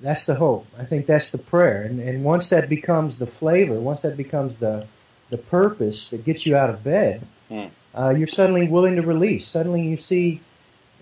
That's 0.00 0.26
the 0.26 0.36
hope. 0.36 0.66
I 0.78 0.84
think 0.84 1.06
that's 1.06 1.32
the 1.32 1.38
prayer. 1.38 1.82
And, 1.82 1.98
and 2.00 2.22
once 2.22 2.50
that 2.50 2.68
becomes 2.68 3.18
the 3.18 3.26
flavor, 3.26 3.80
once 3.80 4.02
that 4.02 4.16
becomes 4.16 4.58
the, 4.58 4.86
the 5.30 5.38
purpose 5.38 6.10
that 6.10 6.24
gets 6.24 6.46
you 6.46 6.56
out 6.56 6.70
of 6.70 6.84
bed, 6.84 7.26
hmm 7.48 7.66
uh, 7.94 8.10
you're 8.10 8.28
suddenly 8.28 8.68
willing 8.68 8.94
to 8.94 9.02
release. 9.02 9.48
Suddenly 9.48 9.82
you 9.82 9.96
see 9.96 10.40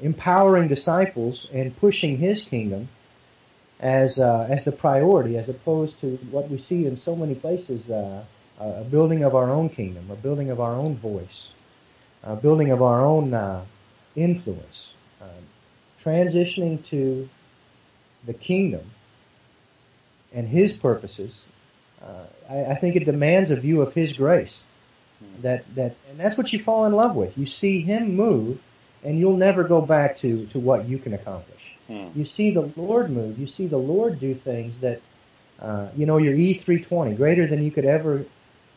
empowering 0.00 0.68
disciples 0.68 1.50
and 1.52 1.76
pushing 1.76 2.16
His 2.16 2.46
kingdom 2.46 2.88
as 3.80 4.20
uh, 4.22 4.46
as 4.48 4.64
the 4.64 4.72
priority, 4.72 5.36
as 5.36 5.48
opposed 5.48 6.00
to 6.00 6.16
what 6.30 6.48
we 6.48 6.58
see 6.58 6.86
in 6.86 6.96
so 6.96 7.14
many 7.16 7.34
places: 7.34 7.90
uh, 7.90 8.24
a 8.58 8.84
building 8.84 9.24
of 9.24 9.34
our 9.34 9.50
own 9.50 9.68
kingdom, 9.68 10.10
a 10.10 10.16
building 10.16 10.50
of 10.50 10.60
our 10.60 10.72
own 10.72 10.96
voice, 10.96 11.54
building 12.36 12.70
of 12.70 12.82
our 12.82 13.04
own 13.04 13.34
uh, 13.34 13.64
influence, 14.14 14.96
uh, 15.20 15.26
transitioning 16.02 16.84
to 16.86 17.28
the 18.24 18.34
kingdom 18.34 18.90
and 20.32 20.48
His 20.48 20.78
purposes, 20.78 21.50
uh, 22.02 22.24
I, 22.48 22.64
I, 22.72 22.74
think 22.74 22.96
it 22.96 23.04
demands 23.04 23.50
a 23.50 23.60
view 23.60 23.80
of 23.80 23.94
His 23.94 24.16
grace. 24.16 24.66
That 25.40 25.64
that 25.76 25.96
and 26.10 26.20
that's 26.20 26.36
what 26.36 26.52
you 26.52 26.58
fall 26.58 26.84
in 26.84 26.92
love 26.92 27.16
with. 27.16 27.38
You 27.38 27.46
see 27.46 27.80
Him 27.80 28.14
move, 28.16 28.60
and 29.02 29.18
you'll 29.18 29.36
never 29.36 29.64
go 29.64 29.80
back 29.80 30.18
to 30.18 30.44
to 30.46 30.60
what 30.60 30.86
you 30.86 30.98
can 30.98 31.14
accomplish. 31.14 31.74
Hmm. 31.86 32.08
You 32.14 32.26
see 32.26 32.50
the 32.50 32.70
Lord 32.76 33.10
move. 33.10 33.38
You 33.38 33.46
see 33.46 33.66
the 33.66 33.78
Lord 33.78 34.20
do 34.20 34.34
things 34.34 34.78
that 34.80 35.00
uh, 35.60 35.88
you 35.96 36.04
know 36.04 36.18
your 36.18 36.34
E320 36.34 37.16
greater 37.16 37.46
than 37.46 37.62
you 37.62 37.70
could 37.70 37.86
ever 37.86 38.26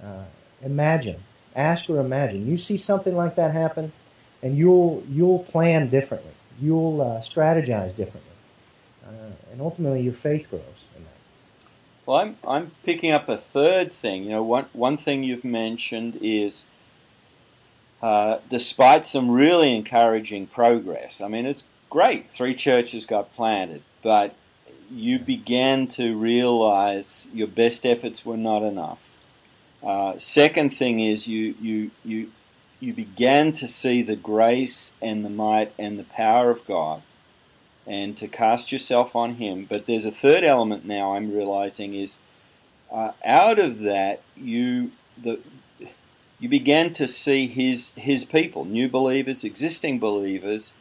uh, 0.02 0.24
imagine, 0.64 1.20
ask 1.56 1.90
or 1.90 2.00
imagine. 2.00 2.48
You 2.48 2.58
see 2.58 2.78
something 2.78 3.16
like 3.16 3.36
that 3.36 3.54
happen, 3.54 3.92
and 4.42 4.56
you'll 4.56 5.04
you'll 5.10 5.40
plan 5.40 5.90
differently. 5.90 6.34
You'll 6.62 7.02
uh, 7.02 7.20
strategize 7.20 7.96
differently, 7.96 8.36
uh, 9.06 9.32
and 9.52 9.62
ultimately 9.62 10.02
your 10.02 10.14
faith 10.14 10.50
grows 10.50 10.90
in 10.96 11.04
that. 11.04 11.12
Well, 12.06 12.18
I'm 12.18 12.38
I'm 12.48 12.72
picking 12.84 13.12
up 13.12 13.30
a 13.30 13.38
third 13.38 13.94
thing. 13.94 14.24
You 14.24 14.32
know, 14.32 14.44
one 14.44 14.66
one 14.74 14.98
thing 14.98 15.24
you've 15.24 15.46
mentioned 15.46 16.20
is. 16.22 16.66
Uh, 18.02 18.40
despite 18.50 19.06
some 19.06 19.30
really 19.30 19.76
encouraging 19.76 20.48
progress, 20.48 21.20
I 21.20 21.28
mean, 21.28 21.46
it's 21.46 21.66
great. 21.90 22.30
Three 22.30 22.56
churches 22.56 23.06
got 23.06 23.36
planted, 23.36 23.82
but 24.02 24.36
you 24.90 25.20
began 25.20 25.88
to 25.88 26.16
realize 26.18 27.28
your 27.34 27.48
best 27.48 27.86
efforts 27.86 28.26
were 28.26 28.38
not 28.38 28.64
enough. 28.64 29.10
Uh, 29.82 30.18
second 30.18 30.72
thing 30.72 31.00
is 31.00 31.28
you 31.28 31.56
you 31.62 31.92
you 32.04 32.32
you 32.80 32.94
began 32.94 33.54
to 33.54 33.68
see 33.68 34.02
the 34.02 34.16
grace 34.16 34.94
and 35.02 35.24
the 35.24 35.30
might 35.30 35.74
and 35.78 36.00
the 36.00 36.04
power 36.04 36.50
of 36.50 36.66
God 36.66 37.02
and 37.86 38.18
to 38.18 38.28
cast 38.28 38.72
yourself 38.72 39.16
on 39.16 39.36
Him. 39.36 39.66
But 39.70 39.86
there's 39.86 40.06
a 40.06 40.12
third 40.12 40.44
element 40.44 40.86
now 40.86 41.16
I'm 41.16 41.34
realizing 41.34 41.96
is 41.96 42.20
uh, 42.92 43.12
out 43.26 43.60
of 43.60 43.80
that 43.80 44.22
you 44.36 44.92
the 45.22 45.40
you 46.40 46.48
began 46.48 46.94
to 46.94 47.08
see 47.08 47.48
His 47.48 47.92
His 47.92 48.26
people, 48.26 48.66
new 48.66 48.88
believers, 48.88 49.44
existing 49.44 50.00
believers, 50.00 50.76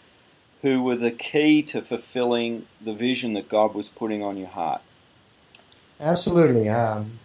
who 0.62 0.83
were 0.83 0.97
the 0.97 1.11
key 1.11 1.62
to 1.62 1.81
fulfilling 1.81 2.67
the 2.81 2.93
vision 2.93 3.33
that 3.35 3.49
God 3.49 3.75
was 3.75 3.88
putting 3.88 4.23
on 4.23 4.37
your 4.37 4.49
heart. 4.49 4.83
Absolutely. 6.00 6.69
Um, 6.69 7.19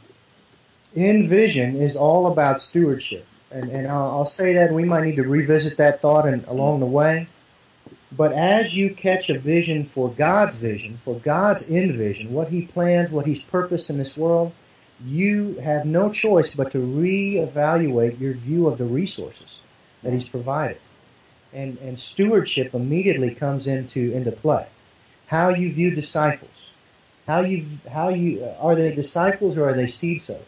in 0.96 1.30
vision 1.30 1.76
is 1.76 1.96
all 1.96 2.28
about 2.28 2.62
stewardship 2.62 3.26
and, 3.54 3.70
and 3.70 3.88
I'll, 3.88 4.10
I'll, 4.10 4.26
say 4.26 4.54
that 4.54 4.74
we 4.74 4.84
might 4.84 5.04
need 5.04 5.16
to 5.18 5.24
revisit 5.24 5.78
that 5.78 6.02
thought 6.02 6.28
and, 6.28 6.44
along 6.46 6.80
the 6.80 6.88
way. 6.88 7.28
But 8.12 8.34
as 8.34 8.76
you 8.76 8.94
catch 8.94 9.30
a 9.30 9.40
vision 9.40 9.86
for 9.86 10.10
God's 10.10 10.60
vision, 10.60 10.98
for 10.98 11.20
God's 11.20 11.70
end 11.70 11.96
vision, 11.96 12.34
what 12.34 12.50
He 12.50 12.66
plans, 12.66 13.12
what 13.12 13.26
He's 13.26 13.44
purposed 13.44 13.90
in 13.90 13.98
this 13.98 14.18
world, 14.18 14.52
you 15.06 15.56
have 15.56 15.86
no 15.86 16.12
choice 16.12 16.56
but 16.56 16.72
to 16.72 16.80
reevaluate 16.80 18.20
your 18.20 18.34
view 18.34 18.68
of 18.68 18.78
the 18.78 18.86
resources 18.86 19.64
that 20.02 20.14
He's 20.14 20.30
provided. 20.30 20.78
And, 21.54 21.78
and 21.80 22.00
stewardship 22.00 22.74
immediately 22.74 23.36
comes 23.36 23.68
into, 23.68 24.12
into 24.14 24.32
play. 24.32 24.68
How 25.28 25.50
you 25.50 25.72
view 25.72 25.94
disciples. 25.94 26.50
How 27.28 27.42
you, 27.42 27.66
how 27.92 28.10
you, 28.10 28.48
are 28.60 28.76
they 28.76 28.94
disciples 28.94 29.58
or 29.58 29.70
are 29.70 29.74
they 29.74 29.88
seed 29.88 30.22
sowers? 30.24 30.42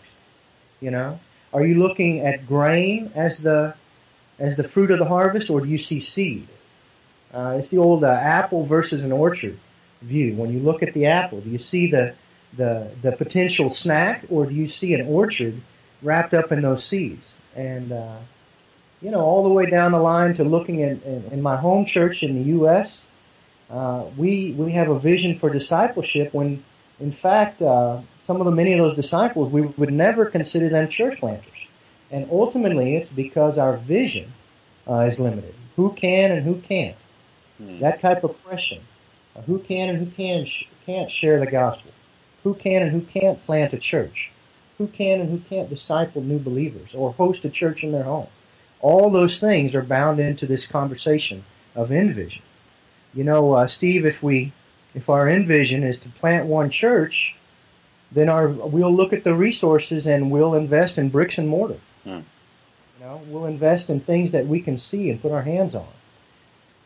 You 0.82 0.92
know? 0.92 1.20
Are 1.54 1.66
you 1.66 1.80
looking 1.80 2.20
at 2.20 2.48
grain 2.48 3.12
as 3.16 3.42
the 3.42 3.76
as 4.38 4.58
the 4.58 4.64
fruit 4.64 4.92
of 4.92 5.00
the 5.00 5.06
harvest, 5.06 5.50
or 5.50 5.62
do 5.62 5.68
you 5.68 5.78
see 5.78 6.00
seed? 6.02 6.48
Uh, 7.34 7.56
it's 7.58 7.72
the 7.72 7.78
old 7.78 8.04
uh, 8.04 8.10
apple 8.10 8.66
versus 8.66 9.04
an 9.04 9.12
orchard 9.12 9.58
view. 10.02 10.36
When 10.36 10.52
you 10.52 10.60
look 10.60 10.84
at 10.84 10.94
the 10.94 11.06
apple, 11.06 11.42
do 11.42 11.50
you 11.50 11.58
see 11.58 11.90
the 11.90 12.14
the 12.58 12.92
the 13.02 13.12
potential 13.14 13.70
snack, 13.70 14.26
or 14.30 14.46
do 14.46 14.54
you 14.54 14.68
see 14.68 14.94
an 14.94 15.08
orchard 15.08 15.62
wrapped 16.02 16.34
up 16.34 16.52
in 16.52 16.62
those 16.62 16.84
seeds? 16.84 17.42
And 17.56 17.92
uh, 17.92 18.18
you 19.02 19.12
know, 19.12 19.22
all 19.22 19.44
the 19.44 19.54
way 19.54 19.70
down 19.70 19.92
the 19.92 20.00
line 20.00 20.34
to 20.36 20.44
looking 20.44 20.84
at 20.84 21.02
in, 21.04 21.24
in 21.32 21.42
my 21.42 21.58
home 21.58 21.86
church 21.86 22.24
in 22.24 22.36
the 22.36 22.50
U.S. 22.50 23.08
Uh, 23.70 24.06
we 24.18 24.52
we 24.54 24.72
have 24.74 24.90
a 24.90 25.00
vision 25.00 25.38
for 25.38 25.50
discipleship 25.50 26.34
when 26.34 26.64
in 27.00 27.12
fact, 27.12 27.62
uh, 27.62 28.00
some 28.20 28.40
of 28.40 28.46
the 28.46 28.52
many 28.52 28.74
of 28.74 28.80
those 28.80 28.96
disciples, 28.96 29.52
we 29.52 29.62
would 29.62 29.92
never 29.92 30.26
consider 30.26 30.70
them 30.70 30.88
church 30.90 31.20
planters. 31.20 31.68
And 32.12 32.28
ultimately, 32.32 32.96
it's 32.96 33.14
because 33.14 33.58
our 33.58 33.78
vision 33.78 34.32
uh, 34.88 35.00
is 35.00 35.20
limited. 35.20 35.54
Who 35.76 35.92
can 35.92 36.32
and 36.32 36.46
who 36.46 36.62
can't? 36.62 36.96
Mm. 37.62 37.80
That 37.80 38.00
type 38.00 38.24
of 38.24 38.42
question. 38.44 38.82
Uh, 39.36 39.42
who 39.42 39.60
can 39.60 39.90
and 39.90 39.98
who 39.98 40.12
can 40.12 40.46
sh- 40.46 40.66
can't 40.86 41.12
share 41.12 41.40
the 41.40 41.52
gospel? 41.52 41.92
Who 42.44 42.54
can 42.54 42.84
and 42.84 42.92
who 42.92 43.02
can't 43.02 43.44
plant 43.46 43.74
a 43.74 43.78
church? 43.78 44.32
Who 44.78 44.88
can 44.88 45.20
and 45.20 45.30
who 45.30 45.40
can't 45.40 45.70
disciple 45.70 46.22
new 46.22 46.40
believers 46.40 46.96
or 46.96 47.14
host 47.14 47.44
a 47.44 47.50
church 47.50 47.84
in 47.84 47.92
their 47.92 48.04
home? 48.04 48.28
All 48.82 49.10
those 49.10 49.40
things 49.40 49.76
are 49.76 49.82
bound 49.82 50.20
into 50.20 50.46
this 50.46 50.68
conversation 50.68 51.44
of 51.76 51.90
vision. 51.90 52.44
You 53.14 53.24
know, 53.24 53.54
uh, 53.54 53.68
Steve, 53.68 54.06
if 54.06 54.22
we 54.22 54.52
if 54.96 55.10
our 55.10 55.28
end 55.28 55.48
vision 55.48 55.84
is 55.84 56.00
to 56.00 56.10
plant 56.10 56.48
one 56.48 56.70
church, 56.70 57.36
then 58.12 58.30
our 58.30 58.48
we'll 58.48 58.96
look 58.96 59.14
at 59.14 59.24
the 59.24 59.36
resources 59.36 60.08
and 60.08 60.32
we'll 60.32 60.56
invest 60.56 60.98
in 60.98 61.10
bricks 61.10 61.38
and 61.38 61.50
mortar. 61.50 61.80
Hmm. 62.04 62.10
You 62.10 63.02
know, 63.02 63.22
we'll 63.28 63.46
invest 63.46 63.90
in 63.90 64.00
things 64.00 64.32
that 64.32 64.48
we 64.48 64.62
can 64.62 64.78
see 64.78 65.10
and 65.10 65.22
put 65.22 65.34
our 65.34 65.42
hands 65.42 65.76
on. 65.76 65.88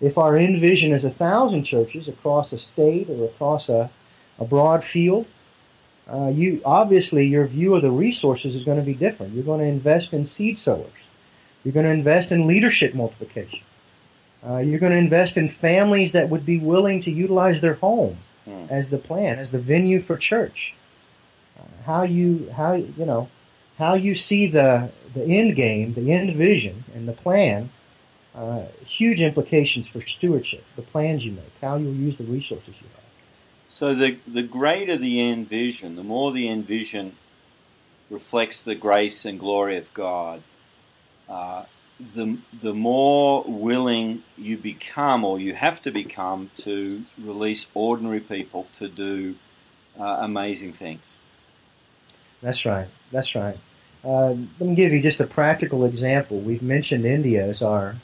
If 0.01 0.17
our 0.17 0.35
end 0.35 0.59
vision 0.59 0.91
is 0.91 1.05
a 1.05 1.09
thousand 1.09 1.65
churches 1.65 2.07
across 2.07 2.51
a 2.51 2.57
state 2.57 3.09
or 3.09 3.25
across 3.25 3.69
a, 3.69 3.91
a 4.39 4.45
broad 4.45 4.83
field, 4.83 5.27
uh, 6.11 6.31
you 6.33 6.61
obviously 6.65 7.27
your 7.27 7.45
view 7.45 7.75
of 7.75 7.83
the 7.83 7.91
resources 7.91 8.55
is 8.55 8.65
going 8.65 8.79
to 8.79 8.85
be 8.85 8.95
different. 8.95 9.33
You're 9.33 9.43
going 9.43 9.59
to 9.59 9.65
invest 9.65 10.13
in 10.13 10.25
seed 10.25 10.57
sowers. 10.57 10.89
You're 11.63 11.73
going 11.73 11.85
to 11.85 11.91
invest 11.91 12.31
in 12.31 12.47
leadership 12.47 12.95
multiplication. 12.95 13.59
Uh, 14.45 14.57
you're 14.57 14.79
going 14.79 14.91
to 14.91 14.97
invest 14.97 15.37
in 15.37 15.49
families 15.49 16.13
that 16.13 16.29
would 16.29 16.45
be 16.45 16.59
willing 16.59 17.01
to 17.01 17.11
utilize 17.11 17.61
their 17.61 17.73
home 17.75 18.17
hmm. 18.45 18.65
as 18.69 18.89
the 18.89 18.97
plan, 18.97 19.37
as 19.37 19.51
the 19.51 19.59
venue 19.59 19.99
for 19.99 20.15
church. 20.17 20.73
Uh, 21.59 21.63
how 21.85 22.03
you 22.03 22.49
how 22.55 22.73
you 22.73 23.05
know 23.05 23.29
how 23.77 23.95
you 23.95 24.15
see 24.15 24.47
the 24.47 24.91
the 25.13 25.23
end 25.23 25.55
game, 25.55 25.93
the 25.93 26.11
end 26.11 26.35
vision, 26.35 26.83
and 26.93 27.07
the 27.07 27.13
plan. 27.13 27.69
Uh, 28.35 28.63
huge 28.85 29.21
implications 29.21 29.89
for 29.89 29.99
stewardship. 30.01 30.63
The 30.75 30.83
plans 30.83 31.25
you 31.25 31.33
make, 31.33 31.51
how 31.61 31.75
you'll 31.75 31.93
use 31.93 32.17
the 32.17 32.23
resources 32.23 32.79
you 32.79 32.87
have. 32.95 33.03
So 33.67 33.93
the 33.93 34.17
the 34.27 34.43
greater 34.43 34.95
the 34.95 35.19
end 35.19 35.49
vision, 35.49 35.95
the 35.95 36.03
more 36.03 36.31
the 36.31 36.47
end 36.47 36.65
vision 36.65 37.17
reflects 38.09 38.61
the 38.61 38.75
grace 38.75 39.25
and 39.25 39.39
glory 39.39 39.77
of 39.77 39.93
God. 39.93 40.43
The 42.15 42.37
the 42.61 42.73
more 42.73 43.43
willing 43.45 44.23
you 44.37 44.57
become, 44.57 45.25
or 45.25 45.39
you 45.39 45.53
have 45.53 45.81
to 45.81 45.91
become, 45.91 46.49
to 46.57 47.03
release 47.21 47.67
ordinary 47.73 48.21
people 48.21 48.67
to 48.73 48.87
do 48.87 49.35
uh, 49.99 50.19
amazing 50.21 50.73
things. 50.73 51.17
That's 52.41 52.65
right. 52.65 52.87
That's 53.11 53.35
right. 53.35 53.57
Uh, 54.03 54.29
let 54.59 54.61
me 54.61 54.75
give 54.75 54.93
you 54.93 55.01
just 55.01 55.19
a 55.19 55.27
practical 55.27 55.83
example. 55.83 56.39
We've 56.39 56.63
mentioned 56.63 57.05
India 57.05 57.45
as 57.45 57.61
our 57.61 57.95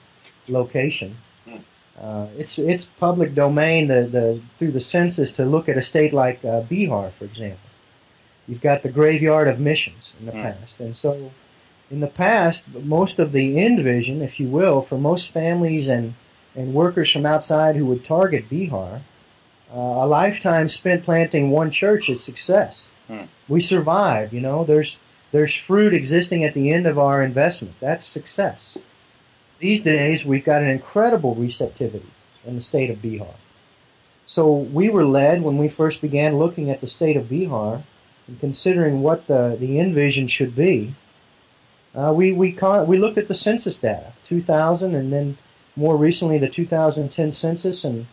location. 0.47 1.15
Hmm. 1.45 1.57
Uh, 1.99 2.27
it's 2.37 2.59
it's 2.59 2.87
public 2.87 3.33
domain 3.33 3.87
the, 3.87 4.03
the, 4.03 4.41
through 4.57 4.71
the 4.71 4.81
census 4.81 5.31
to 5.33 5.45
look 5.45 5.69
at 5.69 5.77
a 5.77 5.81
state 5.81 6.11
like 6.11 6.43
uh, 6.43 6.63
Bihar, 6.63 7.11
for 7.11 7.25
example. 7.25 7.59
You've 8.47 8.61
got 8.61 8.83
the 8.83 8.89
graveyard 8.89 9.47
of 9.47 9.59
missions 9.59 10.13
in 10.19 10.25
the 10.25 10.31
hmm. 10.33 10.41
past, 10.41 10.79
and 10.79 10.95
so 10.97 11.31
in 11.91 11.99
the 11.99 12.07
past, 12.07 12.73
most 12.73 13.19
of 13.19 13.31
the 13.31 13.59
end 13.59 13.83
vision, 13.83 14.21
if 14.21 14.39
you 14.39 14.47
will, 14.47 14.81
for 14.81 14.97
most 14.97 15.31
families 15.31 15.89
and, 15.89 16.15
and 16.55 16.73
workers 16.73 17.11
from 17.11 17.25
outside 17.25 17.75
who 17.75 17.85
would 17.85 18.03
target 18.03 18.49
Bihar, 18.49 19.01
uh, 19.71 19.77
a 19.77 20.07
lifetime 20.07 20.69
spent 20.69 21.03
planting 21.03 21.51
one 21.51 21.71
church 21.71 22.09
is 22.09 22.23
success. 22.23 22.89
Hmm. 23.07 23.23
We 23.47 23.61
survive, 23.61 24.33
you 24.33 24.41
know, 24.41 24.63
there's, 24.63 25.01
there's 25.31 25.55
fruit 25.55 25.93
existing 25.93 26.43
at 26.43 26.53
the 26.53 26.71
end 26.71 26.87
of 26.87 26.97
our 26.97 27.21
investment. 27.21 27.75
That's 27.79 28.05
success. 28.05 28.77
These 29.59 29.83
days, 29.83 30.25
we've 30.25 30.43
got 30.43 30.63
an 30.63 30.69
incredible 30.69 31.35
receptivity 31.35 32.09
in 32.45 32.55
the 32.55 32.61
state 32.61 32.89
of 32.89 32.97
Bihar. 32.97 33.35
So 34.25 34.51
we 34.51 34.89
were 34.89 35.05
led 35.05 35.43
when 35.43 35.57
we 35.57 35.69
first 35.69 36.01
began 36.01 36.39
looking 36.39 36.69
at 36.71 36.81
the 36.81 36.87
state 36.87 37.15
of 37.15 37.25
Bihar 37.25 37.83
and 38.27 38.39
considering 38.39 39.03
what 39.03 39.27
the, 39.27 39.55
the 39.59 39.79
end 39.79 39.93
vision 39.93 40.27
should 40.27 40.55
be 40.55 40.95
uh, 41.95 42.11
we 42.13 42.33
we 42.33 42.51
con- 42.51 42.87
we 42.87 42.97
looked 42.97 43.17
at 43.17 43.27
the 43.27 43.35
census 43.35 43.79
data, 43.79 44.11
2000, 44.25 44.95
and 44.95 45.13
then 45.13 45.37
more 45.75 45.95
recently 45.95 46.37
the 46.37 46.49
2010 46.49 47.31
census, 47.31 47.85
and 47.85 48.07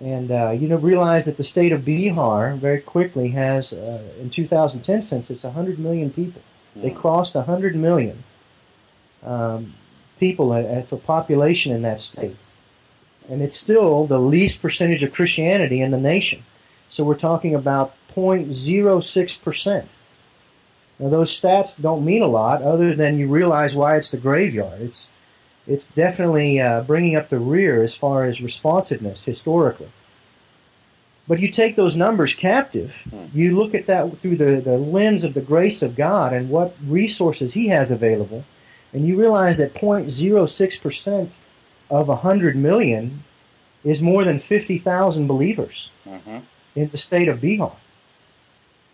and 0.00 0.30
uh, 0.30 0.50
you 0.50 0.66
know 0.66 0.78
realized 0.78 1.26
that 1.26 1.36
the 1.36 1.44
state 1.44 1.72
of 1.72 1.82
Bihar 1.82 2.56
very 2.56 2.80
quickly 2.80 3.30
has 3.30 3.72
uh, 3.74 4.02
in 4.18 4.30
2010 4.30 5.02
census 5.02 5.44
100 5.44 5.78
million 5.78 6.10
people. 6.10 6.42
They 6.74 6.90
hmm. 6.90 6.98
crossed 6.98 7.34
100 7.34 7.76
million 7.76 8.24
um, 9.22 9.74
people 10.18 10.48
for 10.88 10.96
population 10.96 11.72
in 11.72 11.82
that 11.82 12.00
state, 12.00 12.36
and 13.28 13.42
it's 13.42 13.56
still 13.56 14.06
the 14.06 14.18
least 14.18 14.62
percentage 14.62 15.02
of 15.02 15.12
Christianity 15.12 15.80
in 15.80 15.90
the 15.90 16.00
nation. 16.00 16.42
So 16.88 17.04
we're 17.04 17.16
talking 17.16 17.54
about 17.54 17.92
0.06%. 18.08 19.86
Now 20.98 21.08
those 21.08 21.38
stats 21.38 21.80
don't 21.80 22.04
mean 22.04 22.22
a 22.22 22.26
lot 22.28 22.62
other 22.62 22.94
than 22.94 23.18
you 23.18 23.28
realize 23.28 23.76
why 23.76 23.96
it's 23.96 24.10
the 24.10 24.18
graveyard. 24.18 24.80
It's 24.80 25.10
it's 25.66 25.88
definitely 25.88 26.60
uh, 26.60 26.82
bringing 26.82 27.16
up 27.16 27.30
the 27.30 27.38
rear 27.38 27.82
as 27.82 27.96
far 27.96 28.24
as 28.24 28.42
responsiveness 28.42 29.24
historically. 29.24 29.88
But 31.26 31.40
you 31.40 31.48
take 31.50 31.74
those 31.74 31.96
numbers 31.96 32.34
captive, 32.34 33.06
Hmm. 33.10 33.26
you 33.38 33.56
look 33.56 33.74
at 33.74 33.86
that 33.86 34.18
through 34.18 34.36
the, 34.36 34.60
the 34.60 34.76
lens 34.76 35.24
of 35.24 35.32
the 35.32 35.40
grace 35.40 35.82
of 35.82 35.96
God 35.96 36.34
and 36.34 36.50
what 36.50 36.76
resources 36.86 37.54
He 37.54 37.68
has 37.68 37.90
available, 37.90 38.44
and 38.92 39.06
you 39.06 39.18
realize 39.18 39.56
that 39.56 39.72
0.06% 39.74 41.30
of 41.90 42.08
100 42.08 42.56
million 42.56 43.24
is 43.82 44.02
more 44.02 44.22
than 44.24 44.38
50,000 44.38 45.26
believers 45.26 45.90
Mhm. 46.06 46.42
in 46.76 46.88
the 46.90 46.98
state 46.98 47.28
of 47.28 47.40
Bihar. 47.40 47.72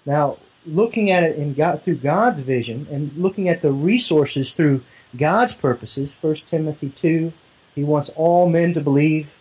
Now, 0.07 0.37
looking 0.67 1.11
at 1.11 1.23
it 1.23 1.37
in 1.37 1.55
God, 1.55 1.83
through 1.83 1.97
God's 1.97 2.43
vision 2.43 2.87
and 2.91 3.13
looking 3.17 3.49
at 3.49 3.63
the 3.63 3.73
resources 3.73 4.55
through 4.55 4.83
God's 5.17 5.55
purposes, 5.55 6.19
1 6.21 6.35
Timothy 6.47 6.91
2, 6.91 7.33
he 7.75 7.85
wants 7.85 8.11
all 8.11 8.49
men 8.49 8.75
to 8.75 8.81
believe. 8.81 9.35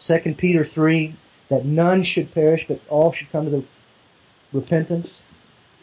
2 0.00 0.34
Peter 0.38 0.64
3, 0.64 1.14
that 1.48 1.64
none 1.64 2.02
should 2.02 2.32
perish, 2.32 2.66
but 2.66 2.80
all 2.88 3.12
should 3.12 3.30
come 3.30 3.44
to 3.44 3.50
the 3.50 3.64
repentance. 4.52 5.26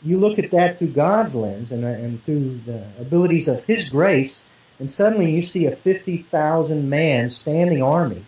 You 0.04 0.18
look 0.18 0.40
at 0.40 0.52
that 0.52 0.80
through 0.80 0.90
God's 0.90 1.36
lens 1.36 1.72
and, 1.72 1.84
and 1.84 2.24
through 2.24 2.62
the 2.66 2.88
abilities 3.00 3.48
of 3.48 3.66
His 3.66 3.90
grace, 3.90 4.48
and 4.80 4.90
suddenly 4.90 5.32
you 5.32 5.42
see 5.42 5.66
a 5.66 5.76
50,000 5.76 6.90
man 6.90 7.30
standing 7.30 7.82
army 7.82 8.26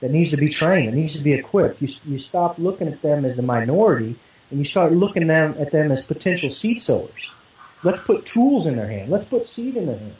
that 0.00 0.10
needs 0.10 0.30
to 0.32 0.36
be 0.36 0.48
trained, 0.48 0.92
that 0.92 0.96
needs 0.96 1.18
to 1.18 1.24
be 1.24 1.32
equipped. 1.32 1.80
You, 1.80 1.88
you 2.06 2.18
stop 2.18 2.58
looking 2.58 2.88
at 2.88 3.02
them 3.02 3.24
as 3.24 3.38
a 3.38 3.42
minority 3.42 4.16
and 4.50 4.58
you 4.58 4.64
start 4.64 4.92
looking 4.92 5.26
them, 5.26 5.54
at 5.58 5.72
them 5.72 5.90
as 5.90 6.06
potential 6.06 6.50
seed 6.50 6.80
sowers. 6.80 7.34
Let's 7.82 8.04
put 8.04 8.26
tools 8.26 8.66
in 8.66 8.76
their 8.76 8.88
hand. 8.88 9.10
Let's 9.10 9.28
put 9.28 9.44
seed 9.44 9.76
in 9.76 9.86
their 9.86 9.98
hand. 9.98 10.16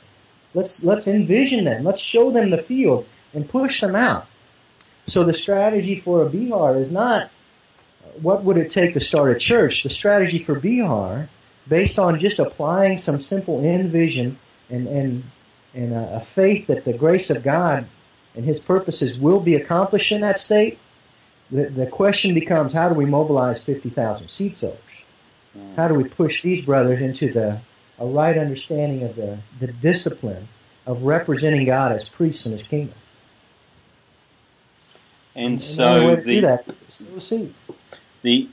Let's 0.55 0.85
let's 0.85 1.07
endvision 1.07 1.65
them. 1.65 1.85
Let's 1.85 2.01
show 2.01 2.31
them 2.31 2.51
the 2.51 2.59
field 2.59 3.07
and 3.35 3.49
push 3.49 3.81
them 3.81 3.95
out. 3.95 4.27
So 5.07 5.25
the 5.25 5.35
strategy 5.35 6.01
for 6.01 6.23
a 6.23 6.31
Bihar 6.31 6.81
is 6.81 6.93
not 6.93 7.31
what 8.21 8.43
would 8.45 8.57
it 8.57 8.71
take 8.71 8.95
to 8.95 9.01
start 9.01 9.31
a 9.31 9.39
church. 9.39 9.83
The 9.83 9.91
strategy 9.91 10.39
for 10.39 10.59
Bihar, 10.59 11.29
based 11.69 11.99
on 11.99 12.19
just 12.19 12.39
applying 12.39 12.99
some 12.99 13.21
simple 13.21 13.63
envision 13.65 14.39
and 14.71 14.87
and 14.89 15.25
and 15.75 15.93
a, 15.93 16.17
a 16.17 16.21
faith 16.21 16.67
that 16.69 16.85
the 16.85 16.95
grace 16.95 17.31
of 17.31 17.43
God 17.43 17.87
and 18.35 18.45
His 18.45 18.65
purposes 18.65 19.21
will 19.21 19.41
be 19.41 19.55
accomplished 19.55 20.13
in 20.13 20.23
that 20.23 20.39
state. 20.39 20.79
The, 21.51 21.67
the 21.67 21.87
question 21.87 22.35
becomes 22.35 22.73
how 22.73 22.89
do 22.89 22.95
we 22.95 23.07
mobilize 23.07 23.65
50,000 23.65 24.29
seed 24.29 24.57
sowers? 24.57 24.79
How 25.77 25.89
do 25.89 25.95
we 25.95 26.05
push 26.05 26.43
these 26.43 26.67
brothers 26.67 27.01
into 27.01 27.33
the 27.33 27.61
a 27.99 28.07
right 28.07 28.37
understanding 28.37 29.03
of 29.03 29.17
the, 29.17 29.39
the 29.59 29.69
discipline 29.69 30.49
of 30.87 31.05
representing 31.05 31.65
God 31.65 31.93
as 31.93 32.09
priests 32.09 32.47
in 32.47 32.53
His 32.53 32.69
kingdom? 32.69 32.95
And 35.35 35.61
so 35.61 36.17
the 36.17 36.41
that 36.41 36.67
the 38.23 38.49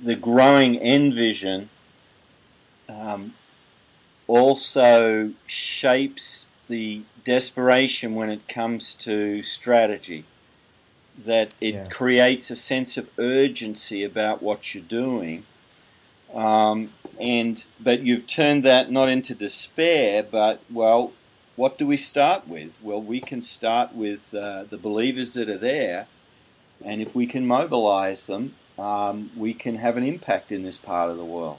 the 0.00 0.14
growing 0.16 0.76
end 0.78 1.14
vision 1.14 1.68
um, 2.88 3.34
also 4.26 5.32
shapes 5.46 6.48
the 6.68 7.02
desperation 7.24 8.14
when 8.14 8.28
it 8.30 8.48
comes 8.48 8.94
to 8.94 9.42
strategy. 9.42 10.24
That 11.24 11.54
it 11.60 11.74
Yeah. 11.74 11.88
creates 11.88 12.50
a 12.50 12.56
sense 12.56 12.96
of 12.96 13.08
urgency 13.18 14.04
about 14.04 14.42
what 14.42 14.74
you're 14.74 14.84
doing, 14.84 15.44
um, 16.32 16.92
and 17.18 17.64
but 17.80 18.00
you've 18.00 18.26
turned 18.28 18.64
that 18.64 18.90
not 18.92 19.08
into 19.08 19.34
despair, 19.34 20.22
but 20.22 20.60
well, 20.72 21.12
what 21.56 21.76
do 21.76 21.86
we 21.86 21.96
start 21.96 22.46
with? 22.46 22.78
Well, 22.80 23.02
we 23.02 23.20
can 23.20 23.42
start 23.42 23.94
with 23.94 24.20
uh, 24.32 24.64
the 24.70 24.78
believers 24.78 25.34
that 25.34 25.48
are 25.48 25.58
there, 25.58 26.06
and 26.84 27.02
if 27.02 27.14
we 27.16 27.26
can 27.26 27.46
mobilize 27.46 28.26
them, 28.26 28.54
um, 28.78 29.32
we 29.36 29.52
can 29.54 29.76
have 29.76 29.96
an 29.96 30.04
impact 30.04 30.52
in 30.52 30.62
this 30.62 30.78
part 30.78 31.10
of 31.10 31.16
the 31.16 31.24
world. 31.24 31.58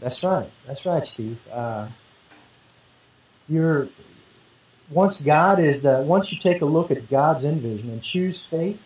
That's 0.00 0.24
right. 0.24 0.50
That's 0.66 0.84
right, 0.86 1.06
Steve. 1.06 1.38
Uh, 1.52 1.88
you're 3.48 3.88
once 4.90 5.22
God 5.22 5.60
is 5.60 5.82
the 5.82 6.00
once 6.00 6.32
you 6.32 6.38
take 6.38 6.62
a 6.62 6.66
look 6.66 6.90
at 6.90 7.08
God's 7.08 7.44
endvision 7.44 7.84
and 7.84 8.02
choose 8.02 8.44
faith, 8.44 8.82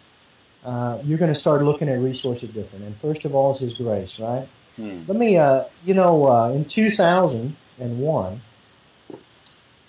uh, 0.64 0.98
you're 1.02 1.18
going 1.18 1.32
to 1.32 1.38
start 1.38 1.62
looking 1.62 1.88
at 1.88 1.98
resources 1.98 2.50
different. 2.50 2.84
And 2.84 2.96
first 2.96 3.24
of 3.24 3.34
all 3.34 3.54
is 3.54 3.60
His 3.60 3.78
grace, 3.78 4.20
right? 4.20 4.46
Hmm. 4.76 5.02
Let 5.06 5.16
me, 5.16 5.38
uh, 5.38 5.64
you 5.84 5.94
know, 5.94 6.26
uh, 6.26 6.50
in 6.50 6.64
2001, 6.64 8.42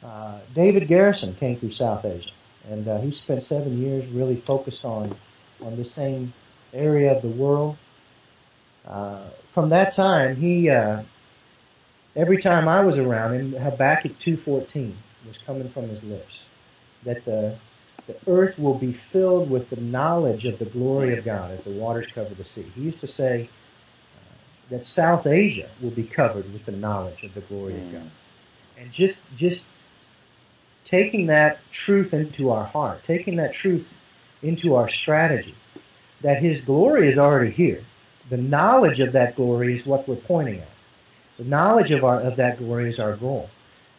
uh, 0.04 0.40
David 0.54 0.88
Garrison 0.88 1.36
came 1.36 1.58
through 1.58 1.72
South 1.72 2.06
Asia, 2.06 2.32
and 2.70 2.88
uh, 2.88 3.00
he 3.00 3.12
spent 3.12 3.44
seven 3.44 3.82
years 3.82 4.08
really 4.08 4.36
focused 4.36 4.86
on 4.86 5.16
on 5.62 5.76
the 5.76 5.86
same 5.86 6.34
area 6.74 7.16
of 7.16 7.22
the 7.22 7.30
world. 7.30 7.78
Uh, 8.88 9.24
from 9.48 9.70
that 9.70 9.94
time, 9.94 10.36
he 10.36 10.70
uh, 10.70 11.02
every 12.16 12.38
time 12.38 12.68
I 12.68 12.82
was 12.82 12.98
around 12.98 13.34
him, 13.34 13.52
Habakkuk 13.54 14.18
2:14 14.20 14.94
was 15.28 15.38
coming 15.40 15.70
from 15.70 15.90
his 15.90 16.04
lips, 16.04 16.44
that 17.04 17.26
the 17.26 17.56
the 18.08 18.16
earth 18.28 18.60
will 18.60 18.76
be 18.76 18.94
filled 18.94 19.50
with 19.50 19.72
the 19.72 19.82
knowledge 19.82 20.46
of 20.46 20.60
the 20.60 20.66
glory 20.66 21.18
of 21.18 21.26
God 21.26 21.50
as 21.52 21.66
the 21.66 21.74
waters 21.74 22.12
cover 22.12 22.36
the 22.36 22.44
sea. 22.44 22.68
He 22.76 22.82
used 22.82 23.00
to 23.00 23.08
say 23.08 23.50
uh, 24.16 24.20
that 24.70 24.86
South 24.86 25.26
Asia 25.26 25.70
will 25.82 25.90
be 25.90 26.04
covered 26.04 26.52
with 26.54 26.66
the 26.66 26.72
knowledge 26.72 27.24
of 27.24 27.34
the 27.34 27.42
glory 27.42 27.74
of 27.78 27.92
God, 27.92 28.12
and 28.78 28.92
just 28.92 29.26
just 29.36 29.70
taking 30.84 31.28
that 31.28 31.60
truth 31.72 32.14
into 32.14 32.52
our 32.52 32.66
heart, 32.66 33.04
taking 33.04 33.38
that 33.38 33.54
truth 33.54 33.96
into 34.44 34.76
our 34.76 34.88
strategy, 34.88 35.56
that 36.22 36.42
His 36.42 36.66
glory 36.66 37.08
is 37.08 37.18
already 37.18 37.52
here. 37.52 37.84
The 38.30 38.38
knowledge 38.38 39.00
of 39.00 39.12
that 39.14 39.36
glory 39.36 39.74
is 39.74 39.88
what 39.88 40.08
we're 40.08 40.16
pointing 40.16 40.60
at. 40.60 40.68
The 41.38 41.46
knowledge 41.46 41.92
of 41.92 42.04
our 42.04 42.22
of 42.22 42.36
that 42.38 42.60
glory 42.60 42.90
is 42.90 43.00
our 43.00 43.16
goal, 43.16 43.50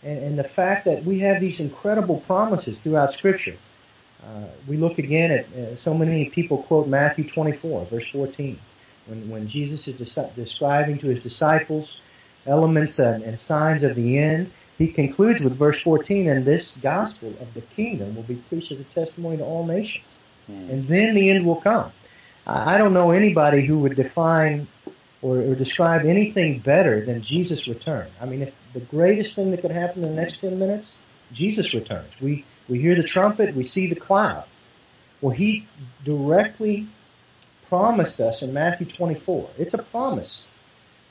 and, 0.07 0.19
and 0.23 0.39
the 0.39 0.45
fact 0.45 0.85
that 0.85 1.05
we 1.05 1.19
have 1.19 1.41
these 1.41 1.65
incredible 1.65 2.19
promises 2.21 2.85
throughout 2.85 3.11
Scripture. 3.11 3.57
Uh, 4.25 4.47
we 4.67 4.77
look 4.77 4.99
again 4.99 5.31
at 5.31 5.53
uh, 5.53 5.77
so 5.77 5.97
many 5.97 6.31
people 6.31 6.63
quote 6.63 6.89
Matthew 6.89 7.29
24, 7.29 7.87
verse 7.87 8.11
14, 8.11 8.59
when 9.07 9.29
when 9.29 9.49
Jesus 9.49 9.89
is 9.89 9.95
describing 10.35 10.99
to 10.99 11.09
his 11.09 11.23
disciples 11.23 12.03
elements 12.47 12.99
and, 12.99 13.25
and 13.25 13.39
signs 13.39 13.83
of 13.83 13.97
the 13.97 14.19
end. 14.19 14.51
He 14.79 14.89
concludes 14.93 15.43
with 15.43 15.57
verse 15.57 15.83
14, 15.83 16.31
and 16.31 16.45
this 16.45 16.77
gospel 16.77 17.31
of 17.41 17.53
the 17.55 17.63
kingdom 17.63 18.15
will 18.15 18.23
be 18.23 18.37
preached 18.37 18.71
as 18.73 18.81
a 18.81 18.85
testimony 18.85 19.39
to 19.39 19.45
all 19.45 19.67
nations, 19.67 20.05
Hmm. 20.47 20.71
and 20.71 20.85
then 20.85 21.17
the 21.17 21.31
end 21.31 21.45
will 21.45 21.61
come. 21.61 21.91
I 22.47 22.75
I 22.75 22.79
don't 22.79 22.95
know 22.95 23.11
anybody 23.11 23.67
who 23.67 23.81
would 23.81 23.97
define 23.97 24.69
or, 25.23 25.39
or 25.39 25.55
describe 25.57 26.07
anything 26.07 26.61
better 26.61 27.05
than 27.05 27.23
Jesus' 27.23 27.67
return. 27.67 28.07
I 28.21 28.27
mean, 28.27 28.43
if 28.43 28.55
the 28.77 28.83
greatest 28.83 29.35
thing 29.35 29.53
that 29.53 29.63
could 29.63 29.71
happen 29.71 30.05
in 30.05 30.15
the 30.15 30.21
next 30.21 30.41
10 30.41 30.59
minutes, 30.59 30.99
Jesus 31.33 31.73
returns. 31.73 32.21
We, 32.21 32.45
we 32.69 32.79
hear 32.79 32.95
the 32.95 33.03
trumpet, 33.03 33.55
we 33.55 33.65
see 33.65 33.87
the 33.87 33.95
cloud. 33.95 34.45
Well, 35.23 35.35
he 35.35 35.67
directly 36.05 36.87
promised 37.71 38.21
us 38.21 38.43
in 38.43 38.53
Matthew 38.53 38.87
24. 38.87 39.49
It's 39.57 39.73
a 39.73 39.83
promise. 39.83 40.47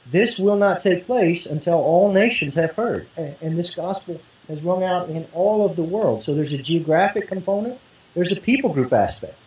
This 0.06 0.40
will 0.40 0.58
not 0.58 0.82
take 0.82 1.08
place 1.08 1.48
until 1.48 1.74
all 1.74 2.14
nations 2.14 2.54
have 2.54 2.76
heard. 2.76 3.08
And, 3.18 3.36
and 3.42 3.58
this 3.58 3.74
gospel 3.74 4.22
has 4.48 4.62
rung 4.64 4.84
out 4.84 5.10
in 5.10 5.26
all 5.34 5.66
of 5.66 5.76
the 5.76 5.82
world. 5.82 6.22
So 6.22 6.36
there's 6.36 6.54
a 6.54 6.60
geographic 6.60 7.28
component, 7.28 7.80
there's 8.14 8.38
a 8.38 8.40
people 8.40 8.74
group 8.74 8.94
aspect. 8.94 9.40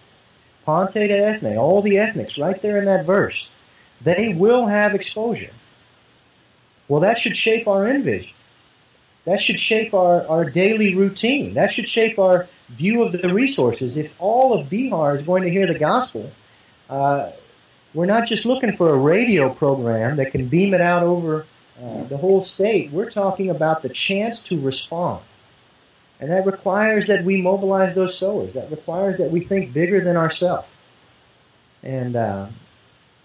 panta 0.66 1.06
ta 1.06 1.14
ethne, 1.14 1.56
all 1.56 1.82
the 1.82 1.98
ethnics, 1.98 2.36
right 2.36 2.60
there 2.62 2.78
in 2.78 2.86
that 2.86 3.06
verse. 3.06 3.60
They 4.00 4.34
will 4.34 4.66
have 4.66 4.96
exposure. 4.96 5.52
Well, 6.88 7.00
that 7.00 7.18
should 7.18 7.36
shape 7.36 7.68
our 7.68 7.84
endvision. 7.84 8.32
That 9.24 9.42
should 9.42 9.60
shape 9.60 9.92
our, 9.92 10.26
our 10.26 10.48
daily 10.48 10.94
routine. 10.96 11.54
That 11.54 11.72
should 11.72 11.88
shape 11.88 12.18
our 12.18 12.48
view 12.70 13.02
of 13.02 13.12
the 13.12 13.28
resources. 13.28 13.96
If 13.96 14.14
all 14.18 14.58
of 14.58 14.68
Bihar 14.68 15.16
is 15.16 15.26
going 15.26 15.42
to 15.42 15.50
hear 15.50 15.66
the 15.66 15.78
gospel, 15.78 16.32
uh, 16.88 17.30
we're 17.92 18.06
not 18.06 18.26
just 18.26 18.46
looking 18.46 18.72
for 18.74 18.90
a 18.90 18.96
radio 18.96 19.52
program 19.52 20.16
that 20.16 20.32
can 20.32 20.48
beam 20.48 20.72
it 20.72 20.80
out 20.80 21.02
over 21.02 21.46
uh, 21.82 22.04
the 22.04 22.16
whole 22.16 22.42
state. 22.42 22.90
We're 22.90 23.10
talking 23.10 23.50
about 23.50 23.82
the 23.82 23.88
chance 23.90 24.44
to 24.44 24.58
respond. 24.58 25.22
And 26.20 26.30
that 26.30 26.46
requires 26.46 27.06
that 27.06 27.24
we 27.24 27.40
mobilize 27.40 27.94
those 27.94 28.18
sowers. 28.18 28.54
That 28.54 28.70
requires 28.70 29.18
that 29.18 29.30
we 29.30 29.40
think 29.40 29.72
bigger 29.72 30.00
than 30.00 30.16
ourselves. 30.16 30.68
And 31.82 32.16
uh, 32.16 32.48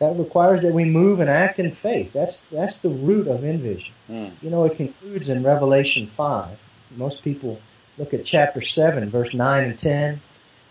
that 0.04 0.20
requires 0.20 0.62
that 0.64 0.74
we 0.74 0.84
move 0.84 1.20
and 1.22 1.30
act 1.30 1.60
in 1.60 1.72
faith. 1.72 2.12
That's, 2.12 2.44
that's 2.44 2.82
the 2.82 2.90
root 2.90 3.28
of 3.28 3.44
Envision. 3.44 3.94
Hmm. 4.08 4.28
You 4.42 4.50
know, 4.50 4.66
it 4.66 4.76
concludes 4.76 5.30
in 5.30 5.44
Revelation 5.44 6.08
5. 6.08 6.60
Most 6.98 7.24
people 7.24 7.62
look 7.98 8.14
at 8.14 8.26
chapter 8.26 8.62
7, 8.62 9.10
verse 9.10 9.34
9 9.34 9.64
and 9.64 9.80
10. 9.80 10.22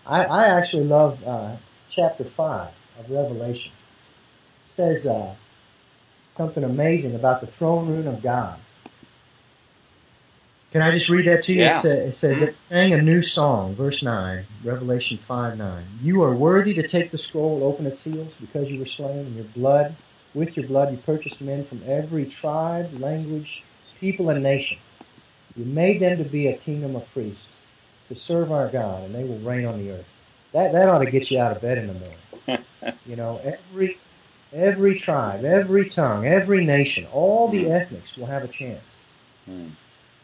I, 0.05 0.25
I 0.25 0.45
actually 0.47 0.83
love 0.85 1.25
uh, 1.25 1.55
chapter 1.89 2.23
5. 2.23 2.69
of 2.99 3.09
Revelation 3.09 3.71
says 4.67 5.07
uh, 5.07 5.33
something 6.33 6.63
amazing 6.63 7.15
about 7.15 7.41
the 7.41 7.47
throne 7.47 7.87
room 7.87 8.07
of 8.07 8.21
God. 8.21 8.59
Can 10.73 10.81
I 10.81 10.89
just 10.89 11.11
read 11.11 11.25
that 11.25 11.43
to 11.43 11.53
you? 11.53 11.61
Yeah. 11.61 11.77
It, 11.77 11.81
sa- 11.81 11.89
it 11.89 12.11
says, 12.13 12.41
it 12.41 12.57
sang 12.57 12.93
a 12.93 13.01
new 13.03 13.21
song, 13.21 13.75
verse 13.75 14.01
9, 14.01 14.43
Revelation 14.63 15.19
5 15.19 15.55
9. 15.55 15.85
You 16.01 16.23
are 16.23 16.33
worthy 16.33 16.73
to 16.73 16.87
take 16.87 17.11
the 17.11 17.17
scroll, 17.19 17.63
open 17.63 17.85
its 17.85 17.99
seals, 17.99 18.33
because 18.41 18.71
you 18.71 18.79
were 18.79 18.87
slain, 18.87 19.19
and 19.19 19.35
your 19.35 19.45
blood, 19.45 19.95
with 20.33 20.57
your 20.57 20.65
blood, 20.65 20.91
you 20.91 20.97
purchased 20.97 21.43
men 21.43 21.63
from 21.63 21.83
every 21.85 22.25
tribe, 22.25 22.91
language, 22.99 23.61
people, 23.99 24.31
and 24.31 24.41
nation. 24.41 24.79
You 25.55 25.63
made 25.65 25.99
them 25.99 26.17
to 26.17 26.23
be 26.23 26.47
a 26.47 26.57
kingdom 26.57 26.95
of 26.95 27.07
priests, 27.13 27.49
to 28.09 28.15
serve 28.15 28.51
our 28.51 28.67
God, 28.67 29.03
and 29.03 29.13
they 29.13 29.25
will 29.25 29.37
reign 29.37 29.67
on 29.67 29.77
the 29.77 29.91
earth. 29.91 30.11
That, 30.53 30.71
that 30.71 30.89
ought 30.89 31.03
to 31.03 31.11
get 31.11 31.29
you 31.29 31.39
out 31.39 31.55
of 31.55 31.61
bed 31.61 31.77
in 31.77 31.85
the 31.85 31.93
morning. 31.93 32.65
you 33.05 33.15
know, 33.15 33.39
every, 33.43 33.99
every 34.51 34.97
tribe, 34.97 35.45
every 35.45 35.87
tongue, 35.87 36.25
every 36.25 36.65
nation, 36.65 37.05
all 37.13 37.49
the 37.49 37.71
ethnics 37.71 38.17
will 38.17 38.25
have 38.25 38.43
a 38.43 38.47
chance. 38.47 38.81
Hmm. 39.45 39.67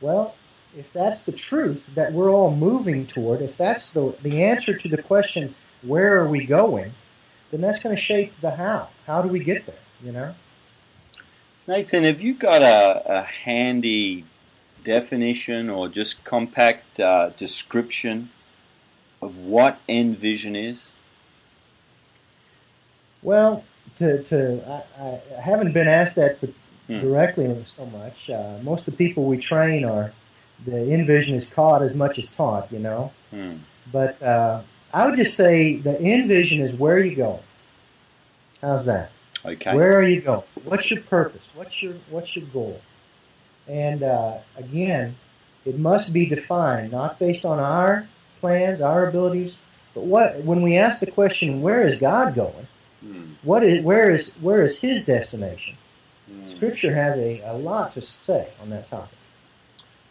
Well, 0.02 0.34
if 0.76 0.94
that's 0.94 1.26
the 1.26 1.32
truth 1.32 1.90
that 1.96 2.14
we're 2.14 2.32
all 2.32 2.56
moving 2.56 3.08
toward, 3.08 3.42
if 3.42 3.58
that's 3.58 3.92
the, 3.92 4.16
the 4.22 4.44
answer 4.44 4.78
to 4.78 4.88
the 4.88 5.02
question, 5.02 5.56
where 5.82 6.20
are 6.20 6.28
we 6.28 6.46
going, 6.46 6.94
then 7.52 7.62
that's 7.62 7.84
going 7.84 7.96
to 7.96 8.02
shape 8.02 8.40
the 8.42 8.52
how. 8.52 8.90
How 9.08 9.22
do 9.22 9.30
we 9.30 9.40
get 9.40 9.66
there, 9.66 9.76
you 10.04 10.12
know? 10.12 10.36
Nathan, 11.68 12.04
have 12.04 12.22
you 12.22 12.34
got 12.34 12.62
a, 12.62 13.20
a 13.20 13.24
handy 13.24 14.26
definition 14.84 15.70
or 15.70 15.88
just 15.88 16.24
compact 16.24 17.00
uh, 17.00 17.30
description 17.38 18.30
of 19.22 19.38
what 19.38 19.80
Endvision 19.88 20.56
is? 20.70 20.92
Well, 23.22 23.64
to, 23.98 24.24
to 24.24 24.84
I, 25.00 25.20
I 25.38 25.42
haven't 25.42 25.74
been 25.74 25.88
asked 25.88 26.16
that 26.16 26.40
Hmm. 26.88 27.02
directly 27.02 27.64
so 27.68 27.86
much. 27.86 28.32
Uh, 28.32 28.58
most 28.64 28.88
of 28.88 28.98
the 28.98 29.06
people 29.06 29.26
we 29.26 29.38
train 29.38 29.86
are, 29.86 30.12
the 30.66 30.72
endvision 30.72 31.34
is 31.34 31.52
caught 31.52 31.82
as 31.82 31.96
much 31.96 32.18
as 32.18 32.32
taught, 32.32 32.72
you 32.72 32.80
know? 32.80 33.12
Hmm. 33.32 33.58
But 33.92 34.22
uh, 34.22 34.62
I 34.94 35.08
would 35.08 35.16
just 35.16 35.36
say 35.36 35.78
the 35.78 35.94
endvision 35.94 36.62
is 36.62 36.78
where 36.78 37.00
you 37.00 37.16
go. 37.16 37.40
How's 38.62 38.86
that? 38.88 39.12
Okay. 39.46 39.76
Where 39.76 39.98
are 39.98 40.04
you 40.04 40.22
going? 40.22 40.44
What's 40.64 40.92
your 40.92 41.02
purpose? 41.02 41.54
What's 41.56 41.82
your 41.82 41.94
what's 42.10 42.36
your 42.36 42.46
goal? 42.48 42.82
And 43.68 44.04
uh, 44.04 44.40
again, 44.58 45.16
it 45.66 45.80
must 45.80 46.14
be 46.14 46.28
defined 46.28 46.92
not 46.92 47.20
based 47.20 47.46
on 47.46 47.60
our 47.60 48.08
plans, 48.42 48.82
our 48.82 49.08
abilities, 49.08 49.64
but 49.94 50.04
what 50.04 50.44
when 50.44 50.62
we 50.62 50.78
ask 50.78 51.00
the 51.00 51.12
question, 51.12 51.62
where 51.62 51.86
is 51.88 52.02
God 52.02 52.36
going? 52.36 52.68
Hmm. 53.02 53.34
What 53.44 53.64
is 53.64 53.82
where 53.82 54.12
is 54.12 54.36
where 54.36 54.64
is 54.64 54.82
His 54.82 55.06
destination? 55.06 55.78
Hmm. 56.30 56.54
Scripture 56.54 56.94
has 56.94 57.18
a, 57.20 57.42
a 57.46 57.54
lot 57.54 57.94
to 57.94 58.02
say 58.02 58.52
on 58.62 58.72
that 58.72 58.88
topic. 58.88 59.19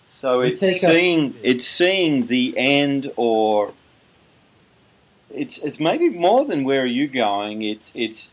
So 0.09 0.41
We 0.41 0.49
it's 0.49 0.81
seeing 0.81 1.35
it's 1.43 1.67
seeing 1.67 2.27
the 2.27 2.57
end, 2.57 3.13
or 3.17 3.75
it's 5.31 5.59
it's 5.59 5.79
maybe 5.79 6.09
more 6.09 6.45
than 6.45 6.65
where 6.65 6.83
are 6.83 6.87
you 6.87 7.09
going. 7.09 7.63
It's 7.63 7.93
it's 7.95 8.33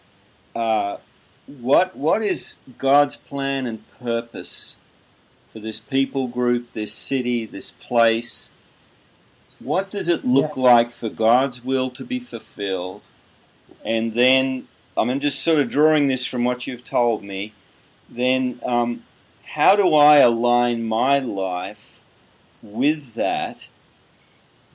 uh, 0.56 0.98
what 1.46 1.96
what 1.96 2.24
is 2.24 2.56
God's 2.78 3.18
plan 3.18 3.66
and 3.66 3.84
purpose 4.00 4.76
for 5.52 5.60
this 5.60 5.80
people 5.80 6.28
group, 6.28 6.74
this 6.74 6.94
city, 6.94 7.46
this 7.46 7.72
place? 7.72 8.52
What 9.60 9.90
does 9.90 10.10
it 10.10 10.26
look 10.26 10.58
like 10.58 10.92
for 10.92 11.10
God's 11.10 11.64
will 11.64 11.90
to 11.92 12.04
be 12.04 12.20
fulfilled? 12.20 13.04
And 13.84 14.14
then 14.14 14.68
I'm 14.98 15.20
just 15.20 15.42
sort 15.42 15.60
of 15.60 15.70
drawing 15.70 16.08
this 16.08 16.26
from 16.26 16.44
what 16.44 16.68
you've 16.68 16.84
told 16.84 17.24
me. 17.24 17.54
Then 18.10 18.60
um, 18.66 19.04
how 19.46 19.76
do 19.76 19.94
I 19.94 20.18
align 20.18 20.84
my 20.84 21.20
life 21.20 22.02
with 22.62 23.14
that? 23.14 23.68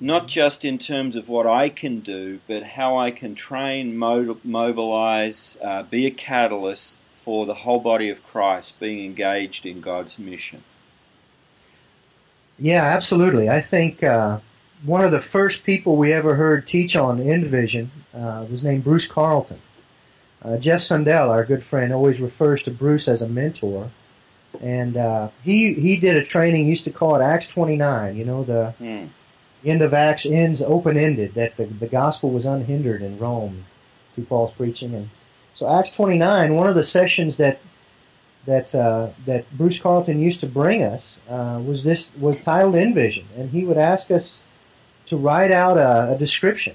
Not 0.00 0.28
just 0.28 0.64
in 0.64 0.78
terms 0.78 1.16
of 1.16 1.28
what 1.28 1.46
I 1.46 1.68
can 1.68 2.00
do, 2.00 2.40
but 2.46 2.62
how 2.62 2.96
I 2.96 3.10
can 3.10 3.34
train, 3.34 3.96
mobilize, 3.96 5.58
uh, 5.62 5.82
be 5.82 6.06
a 6.06 6.10
catalyst 6.10 6.98
for 7.12 7.44
the 7.44 7.54
whole 7.54 7.80
body 7.80 8.08
of 8.08 8.24
Christ 8.24 8.80
being 8.80 9.04
engaged 9.04 9.66
in 9.66 9.82
God's 9.82 10.18
mission. 10.18 10.62
Yeah, 12.58 12.82
absolutely. 12.82 13.50
I 13.50 13.60
think 13.60 14.02
uh, 14.02 14.40
one 14.84 15.04
of 15.04 15.10
the 15.10 15.20
first 15.20 15.64
people 15.66 15.96
we 15.96 16.12
ever 16.12 16.36
heard 16.36 16.66
teach 16.66 16.96
on 16.96 17.18
Endvision 17.18 17.88
uh, 18.14 18.46
was 18.50 18.64
named 18.64 18.84
Bruce 18.84 19.06
Carlton. 19.06 19.60
Uh, 20.42 20.56
Jeff 20.56 20.80
Sundell, 20.80 21.28
our 21.30 21.44
good 21.44 21.62
friend, 21.62 21.92
always 21.92 22.22
refers 22.22 22.62
to 22.62 22.70
Bruce 22.70 23.08
as 23.08 23.22
a 23.22 23.28
mentor. 23.28 23.90
And 24.60 24.96
uh, 24.96 25.28
he, 25.42 25.74
he 25.74 25.98
did 25.98 26.16
a 26.16 26.24
training, 26.24 26.66
used 26.66 26.84
to 26.84 26.92
call 26.92 27.16
it 27.16 27.22
Acts 27.24 27.48
29. 27.48 28.16
You 28.16 28.24
know, 28.24 28.44
the 28.44 28.74
Hmm. 28.78 29.06
end 29.64 29.82
of 29.82 29.94
Acts 29.94 30.26
ends 30.28 30.62
open 30.62 30.96
ended, 30.96 31.34
that 31.34 31.56
the, 31.56 31.64
the 31.66 31.86
gospel 31.88 32.30
was 32.30 32.46
unhindered 32.46 33.02
in 33.02 33.18
Rome 33.18 33.64
through 34.14 34.24
Paul's 34.24 34.54
preaching. 34.54 34.94
And 34.94 35.08
so, 35.54 35.68
Acts 35.68 35.92
29, 35.96 36.54
one 36.56 36.68
of 36.68 36.74
the 36.74 36.82
sessions 36.82 37.36
that 37.38 37.60
that 38.46 38.74
uh, 38.74 39.08
that 39.26 39.44
Bruce 39.56 39.78
Carlton 39.78 40.18
used 40.18 40.40
to 40.40 40.46
bring 40.46 40.82
us 40.82 41.20
uh, 41.28 41.60
was 41.64 41.84
this 41.84 42.16
was 42.16 42.42
titled 42.42 42.74
Endvision, 42.74 43.24
and 43.36 43.50
he 43.50 43.64
would 43.64 43.76
ask 43.76 44.10
us 44.10 44.40
to 45.06 45.16
write 45.18 45.50
out 45.52 45.76
a, 45.76 46.12
a 46.14 46.18
description. 46.18 46.74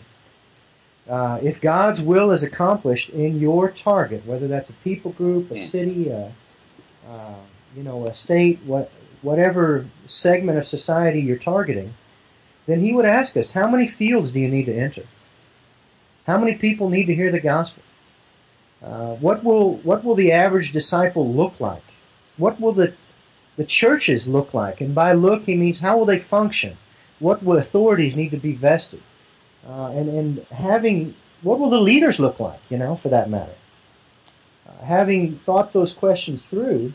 Uh, 1.10 1.40
if 1.44 1.62
God's 1.62 2.04
will 2.04 2.32
is 2.32 2.44
accomplished 2.44 3.10
in 3.10 3.40
your 3.40 3.70
target, 3.72 4.26
whether 4.26 4.48
that's 4.48 4.70
a 4.72 4.74
people 4.74 5.12
group, 5.12 5.50
a 5.52 5.56
Hmm. 5.56 5.60
city, 5.60 6.10
a, 6.10 6.32
uh, 7.10 7.34
you 7.76 7.84
know, 7.84 8.06
a 8.06 8.14
state, 8.14 8.60
what, 8.66 8.92
whatever 9.22 9.86
segment 10.06 10.58
of 10.58 10.68
society 10.68 11.22
you're 11.22 11.38
targeting, 11.38 11.94
then 12.68 12.80
he 12.80 12.94
would 12.94 13.06
ask 13.06 13.36
us, 13.38 13.54
how 13.54 13.70
many 13.70 13.88
fields 13.88 14.34
do 14.34 14.40
you 14.40 14.50
need 14.50 14.66
to 14.66 14.76
enter? 14.76 15.04
How 16.26 16.38
many 16.38 16.56
people 16.56 16.90
need 16.90 17.06
to 17.06 17.16
hear 17.16 17.32
the 17.32 17.40
gospel? 17.40 17.84
Uh, 18.84 19.16
what 19.16 19.44
will 19.44 19.78
what 19.78 20.04
will 20.04 20.16
the 20.16 20.32
average 20.32 20.72
disciple 20.72 21.32
look 21.32 21.60
like? 21.60 21.84
What 22.38 22.60
will 22.60 22.72
the 22.72 22.94
the 23.58 23.66
churches 23.66 24.28
look 24.28 24.54
like? 24.54 24.82
And 24.82 24.94
by 24.94 25.14
look, 25.14 25.44
he 25.44 25.56
means 25.56 25.80
how 25.80 25.98
will 25.98 26.06
they 26.06 26.20
function? 26.20 26.78
What 27.20 27.42
will 27.44 27.58
authorities 27.58 28.18
need 28.18 28.32
to 28.32 28.38
be 28.38 28.54
vested? 28.54 29.02
Uh, 29.68 29.92
and 29.92 30.10
and 30.10 30.46
having 30.52 31.16
what 31.42 31.60
will 31.60 31.70
the 31.70 31.80
leaders 31.80 32.20
look 32.20 32.40
like? 32.40 32.60
You 32.70 32.78
know, 32.78 32.96
for 32.96 33.10
that 33.10 33.30
matter. 33.30 33.56
Uh, 34.68 34.86
having 34.86 35.36
thought 35.38 35.74
those 35.74 35.94
questions 35.94 36.48
through, 36.48 36.94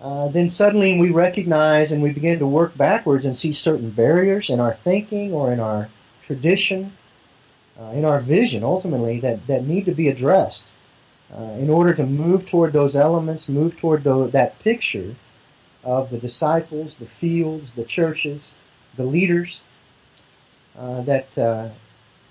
uh, 0.00 0.28
then 0.28 0.50
suddenly 0.50 1.00
we 1.00 1.10
recognize 1.10 1.92
and 1.92 2.02
we 2.02 2.12
begin 2.12 2.38
to 2.38 2.46
work 2.46 2.76
backwards 2.76 3.24
and 3.24 3.36
see 3.36 3.52
certain 3.52 3.90
barriers 3.90 4.50
in 4.50 4.60
our 4.60 4.74
thinking 4.74 5.32
or 5.32 5.52
in 5.52 5.60
our 5.60 5.88
tradition, 6.22 6.92
uh, 7.80 7.92
in 7.94 8.04
our 8.04 8.20
vision, 8.20 8.62
ultimately 8.62 9.20
that 9.20 9.46
that 9.46 9.64
need 9.64 9.86
to 9.86 9.92
be 9.92 10.08
addressed 10.08 10.66
uh, 11.34 11.56
in 11.58 11.70
order 11.70 11.94
to 11.94 12.04
move 12.04 12.46
toward 12.46 12.72
those 12.72 12.96
elements, 12.96 13.48
move 13.48 13.78
toward 13.78 14.04
tho- 14.04 14.28
that 14.28 14.58
picture 14.60 15.14
of 15.82 16.10
the 16.10 16.18
disciples, 16.18 16.98
the 16.98 17.06
fields, 17.06 17.74
the 17.74 17.84
churches, 17.84 18.54
the 18.96 19.04
leaders. 19.04 19.62
Uh, 20.76 21.00
that 21.02 21.38
uh, 21.38 21.70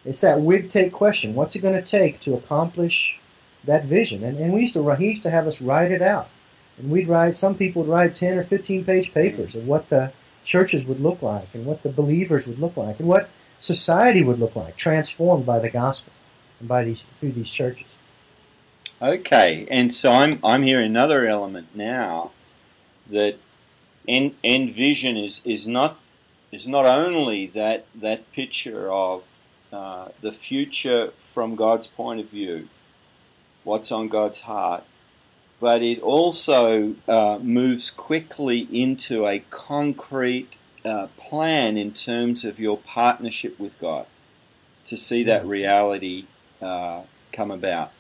it's 0.03 0.21
that 0.21 0.37
WIGTake 0.37 0.91
question: 0.91 1.33
What's 1.33 1.55
it 1.55 1.61
going 1.61 1.73
to 1.73 1.81
take 1.81 2.19
to 2.21 2.35
accomplish 2.35 3.17
that 3.63 3.85
vision? 3.85 4.23
And, 4.23 4.37
and 4.37 4.53
we 4.53 4.61
used 4.61 4.75
to 4.75 4.95
he 4.95 5.09
used 5.09 5.23
to 5.23 5.31
have 5.31 5.47
us 5.47 5.61
write 5.61 5.91
it 5.91 6.03
out, 6.03 6.29
and 6.77 6.91
we'd 6.91 7.07
write. 7.07 7.35
Some 7.35 7.55
people 7.55 7.83
would 7.83 7.91
write 7.91 8.15
ten 8.15 8.37
or 8.37 8.43
fifteen 8.43 8.83
page 8.85 9.13
papers 9.13 9.55
of 9.55 9.67
what 9.67 9.89
the 9.89 10.11
churches 10.43 10.85
would 10.85 10.99
look 10.99 11.21
like, 11.21 11.47
and 11.53 11.65
what 11.65 11.83
the 11.83 11.89
believers 11.89 12.47
would 12.47 12.59
look 12.59 12.77
like, 12.77 12.99
and 12.99 13.07
what 13.07 13.29
society 13.59 14.23
would 14.23 14.39
look 14.39 14.55
like, 14.55 14.75
transformed 14.77 15.45
by 15.45 15.59
the 15.59 15.69
gospel 15.69 16.13
and 16.59 16.69
by 16.69 16.83
these 16.83 17.05
through 17.19 17.31
these 17.31 17.51
churches. 17.51 17.87
Okay, 19.01 19.67
and 19.69 19.93
so 19.93 20.11
I'm 20.11 20.39
I'm 20.43 20.63
hearing 20.63 20.85
another 20.85 21.25
element 21.25 21.67
now 21.75 22.31
that 23.09 23.37
end, 24.07 24.35
end 24.43 24.73
vision 24.73 25.17
is, 25.17 25.41
is 25.43 25.67
not 25.67 25.99
is 26.51 26.67
not 26.67 26.85
only 26.85 27.47
that 27.47 27.85
that 27.93 28.31
picture 28.31 28.91
of 28.91 29.23
uh, 29.73 30.09
the 30.21 30.31
future 30.31 31.11
from 31.17 31.55
God's 31.55 31.87
point 31.87 32.19
of 32.21 32.29
view, 32.29 32.69
what's 33.63 33.91
on 33.91 34.07
God's 34.07 34.41
heart, 34.41 34.85
but 35.65 35.81
it 35.81 35.99
also 35.99 36.93
uh, 37.07 37.39
moves 37.41 37.89
quickly 37.89 38.67
into 38.71 39.25
a 39.25 39.39
concrete 39.49 40.57
uh, 40.85 41.07
plan 41.17 41.75
in 41.75 41.91
terms 41.91 42.45
of 42.45 42.59
your 42.59 42.77
partnership 42.77 43.59
with 43.59 43.79
God 43.79 44.05
to 44.85 44.95
see 44.95 45.23
that 45.23 45.43
reality 45.43 46.25
uh, 46.61 47.01
come 47.33 47.49
about. 47.49 47.91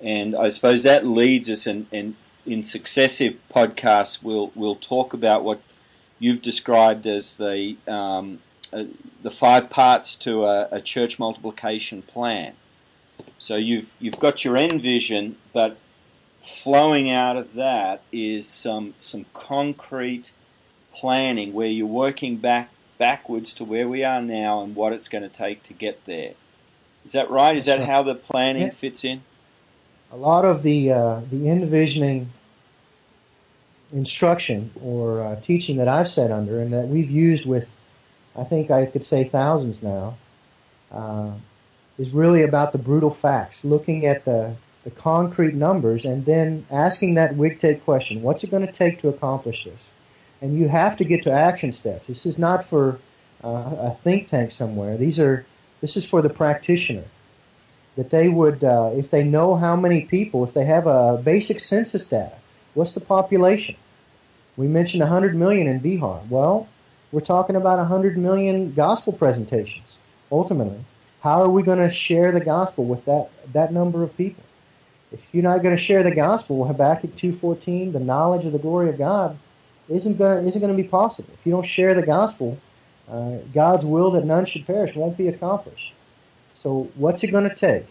And 0.00 0.36
I 0.36 0.48
suppose 0.48 0.84
that 0.84 1.04
leads 1.04 1.50
us, 1.50 1.66
and, 1.66 1.88
and 1.90 2.14
in 2.46 2.62
successive 2.62 3.34
podcasts, 3.52 4.22
we'll 4.22 4.52
we'll 4.54 4.76
talk 4.76 5.12
about 5.12 5.42
what 5.42 5.60
you've 6.20 6.40
described 6.40 7.04
as 7.04 7.36
the 7.36 7.76
um, 7.88 8.38
uh, 8.72 8.84
the 9.24 9.32
five 9.32 9.70
parts 9.70 10.14
to 10.18 10.44
a, 10.44 10.68
a 10.70 10.80
church 10.80 11.18
multiplication 11.18 12.02
plan. 12.02 12.52
So 13.40 13.56
you've 13.56 13.96
you've 13.98 14.20
got 14.20 14.44
your 14.44 14.56
end 14.56 14.80
vision, 14.80 15.34
but 15.52 15.78
flowing 16.46 17.10
out 17.10 17.36
of 17.36 17.54
that 17.54 18.02
is 18.12 18.48
some 18.48 18.94
some 19.00 19.26
concrete 19.34 20.32
planning 20.94 21.52
where 21.52 21.68
you're 21.68 21.86
working 21.86 22.36
back 22.36 22.70
backwards 22.98 23.52
to 23.54 23.64
where 23.64 23.88
we 23.88 24.02
are 24.02 24.22
now 24.22 24.62
and 24.62 24.74
what 24.74 24.92
it's 24.92 25.08
going 25.08 25.22
to 25.22 25.28
take 25.28 25.62
to 25.64 25.72
get 25.74 26.04
there. 26.06 26.32
Is 27.04 27.12
that 27.12 27.30
right? 27.30 27.56
Is 27.56 27.66
that 27.66 27.80
how 27.86 28.02
the 28.02 28.14
planning 28.14 28.62
Yeah. 28.62 28.70
fits 28.70 29.04
in? 29.04 29.22
A 30.10 30.16
lot 30.16 30.44
of 30.44 30.62
the 30.62 30.92
uh, 30.92 31.20
the 31.30 31.48
envisioning 31.50 32.30
instruction 33.92 34.70
or 34.82 35.22
uh, 35.22 35.40
teaching 35.40 35.76
that 35.76 35.88
I've 35.88 36.08
sat 36.08 36.30
under 36.30 36.60
and 36.60 36.72
that 36.72 36.88
we've 36.88 37.10
used 37.10 37.48
with, 37.48 37.78
I 38.36 38.44
think 38.44 38.70
I 38.70 38.86
could 38.86 39.04
say 39.04 39.24
thousands 39.24 39.82
now, 39.82 40.16
uh, 40.90 41.32
is 41.98 42.12
really 42.12 42.42
about 42.42 42.72
the 42.72 42.78
brutal 42.78 43.10
facts, 43.10 43.64
looking 43.64 44.04
at 44.06 44.24
the, 44.24 44.56
the 44.86 44.92
concrete 44.92 45.52
numbers 45.52 46.04
and 46.04 46.24
then 46.26 46.64
asking 46.70 47.14
that 47.14 47.34
WIGTake 47.34 47.82
question, 47.82 48.22
what's 48.22 48.44
it 48.44 48.52
going 48.52 48.64
to 48.64 48.72
take 48.72 49.00
to 49.00 49.08
accomplish 49.08 49.64
this? 49.64 49.90
And 50.40 50.56
you 50.56 50.68
have 50.68 50.96
to 50.98 51.04
get 51.04 51.24
to 51.24 51.32
action 51.32 51.72
steps. 51.72 52.06
This 52.06 52.24
is 52.24 52.38
not 52.38 52.64
for 52.64 53.00
uh, 53.42 53.74
a 53.80 53.90
think 53.90 54.28
tank 54.28 54.52
somewhere. 54.52 54.96
These 54.96 55.20
are, 55.20 55.44
this 55.80 55.96
is 55.96 56.08
for 56.08 56.22
the 56.22 56.28
practitioner. 56.28 57.02
That 57.96 58.10
they 58.10 58.28
would, 58.28 58.62
uh, 58.62 58.92
if 58.94 59.10
they 59.10 59.24
know 59.24 59.56
how 59.56 59.74
many 59.74 60.04
people, 60.04 60.44
if 60.44 60.54
they 60.54 60.66
have 60.66 60.86
a 60.86 61.20
basic 61.20 61.58
census 61.58 62.08
data, 62.08 62.36
what's 62.74 62.94
the 62.94 63.00
population? 63.00 63.74
We 64.56 64.68
mentioned 64.68 65.00
100 65.00 65.34
million 65.34 65.66
in 65.66 65.80
Bihar. 65.80 66.28
Well, 66.28 66.68
we're 67.10 67.22
talking 67.22 67.56
about 67.56 67.78
100 67.78 68.16
million 68.16 68.72
gospel 68.72 69.12
presentations, 69.12 69.98
ultimately. 70.30 70.84
How 71.22 71.42
are 71.42 71.50
we 71.50 71.64
going 71.64 71.78
to 71.78 71.90
share 71.90 72.30
the 72.30 72.38
gospel 72.38 72.84
with 72.84 73.04
that, 73.06 73.30
that 73.52 73.72
number 73.72 74.04
of 74.04 74.16
people? 74.16 74.44
If 75.12 75.28
you're 75.32 75.42
not 75.42 75.62
going 75.62 75.76
to 75.76 75.82
share 75.82 76.02
the 76.02 76.14
gospel, 76.14 76.66
Habakkuk 76.66 77.14
2.14, 77.16 77.92
the 77.92 78.00
knowledge 78.00 78.44
of 78.44 78.52
the 78.52 78.58
glory 78.58 78.88
of 78.88 78.98
God, 78.98 79.38
isn't 79.88 80.18
going 80.18 80.42
to, 80.42 80.48
isn't 80.48 80.60
going 80.60 80.76
to 80.76 80.82
be 80.82 80.88
possible. 80.88 81.30
If 81.34 81.46
you 81.46 81.52
don't 81.52 81.66
share 81.66 81.94
the 81.94 82.04
gospel, 82.04 82.58
uh, 83.08 83.38
God's 83.54 83.86
will 83.86 84.10
that 84.12 84.24
none 84.24 84.46
should 84.46 84.66
perish 84.66 84.96
won't 84.96 85.16
be 85.16 85.28
accomplished. 85.28 85.92
So 86.54 86.90
what's 86.96 87.22
it 87.22 87.30
going 87.30 87.48
to 87.48 87.54
take 87.54 87.86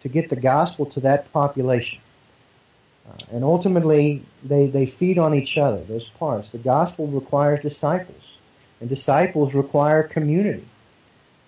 to 0.00 0.08
get 0.08 0.28
the 0.28 0.36
gospel 0.36 0.86
to 0.86 1.00
that 1.00 1.32
population? 1.32 2.00
Uh, 3.08 3.16
and 3.30 3.44
ultimately, 3.44 4.24
they, 4.42 4.66
they 4.66 4.86
feed 4.86 5.18
on 5.18 5.34
each 5.34 5.56
other, 5.56 5.82
those 5.84 6.10
parts. 6.10 6.52
The 6.52 6.58
gospel 6.58 7.06
requires 7.06 7.60
disciples, 7.60 8.36
and 8.80 8.88
disciples 8.88 9.54
require 9.54 10.02
community. 10.02 10.66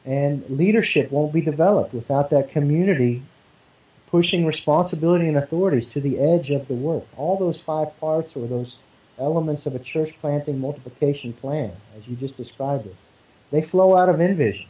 And 0.05 0.49
leadership 0.49 1.11
won't 1.11 1.33
be 1.33 1.41
developed 1.41 1.93
without 1.93 2.31
that 2.31 2.49
community 2.49 3.23
pushing 4.12 4.44
responsibility 4.44 5.27
and 5.27 5.38
authorities 5.38 5.90
to 5.90 6.01
the 6.01 6.20
edge 6.20 6.51
of 6.51 6.68
the 6.68 6.75
work. 6.75 7.05
All 7.16 7.38
those 7.38 7.61
five 7.61 7.98
parts 7.98 8.37
or 8.37 8.46
those 8.46 8.79
elements 9.18 9.64
of 9.64 9.75
a 9.75 9.79
church 9.79 10.20
planting 10.20 10.61
multiplication 10.61 11.33
plan, 11.33 11.72
as 11.96 12.07
you 12.07 12.14
just 12.14 12.37
described 12.37 12.87
it, 12.87 12.94
they 13.51 13.62
flow 13.62 13.96
out 13.96 14.11
of 14.11 14.16
Endvision. 14.16 14.66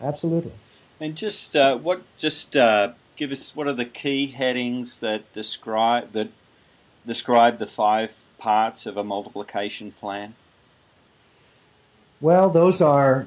Absolutely. 0.00 0.52
And 1.00 1.16
just 1.16 1.56
uh, 1.56 1.76
what 1.76 2.02
just 2.16 2.54
uh, 2.54 2.92
give 3.16 3.32
us 3.32 3.56
what 3.56 3.66
are 3.66 3.72
the 3.72 3.84
key 3.84 4.28
headings 4.28 5.00
that 5.00 5.30
describe 5.32 6.12
that 6.12 6.28
describe 7.04 7.58
the 7.58 7.66
five 7.66 8.14
parts 8.38 8.86
of 8.86 8.96
a 8.96 9.04
multiplication 9.04 9.90
plan? 9.92 10.36
Well, 12.20 12.50
those 12.50 12.80
are 12.80 13.26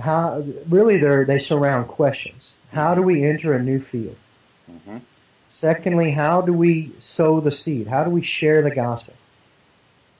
how 0.00 0.44
really 0.68 0.96
they 0.96 1.24
they 1.24 1.38
surround 1.38 1.88
questions. 1.88 2.58
How 2.72 2.94
do 2.94 3.02
we 3.02 3.22
enter 3.22 3.52
a 3.52 3.62
new 3.62 3.78
field? 3.78 4.16
Hmm 4.66 4.98
Secondly, 5.50 6.10
how 6.10 6.40
do 6.40 6.52
we 6.52 6.90
sow 6.98 7.38
the 7.38 7.52
seed? 7.52 7.86
How 7.86 8.02
do 8.02 8.10
we 8.10 8.22
share 8.22 8.60
the 8.60 8.74
gospel? 8.74 9.14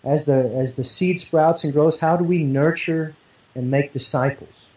As 0.04 0.26
the 0.26 0.54
as 0.54 0.76
the 0.76 0.84
seed 0.84 1.20
sprouts 1.20 1.64
and 1.64 1.72
grows, 1.72 1.98
how 1.98 2.16
do 2.16 2.22
we 2.22 2.44
nurture 2.44 3.16
and 3.56 3.68
make 3.68 3.92
disciples? 3.92 4.70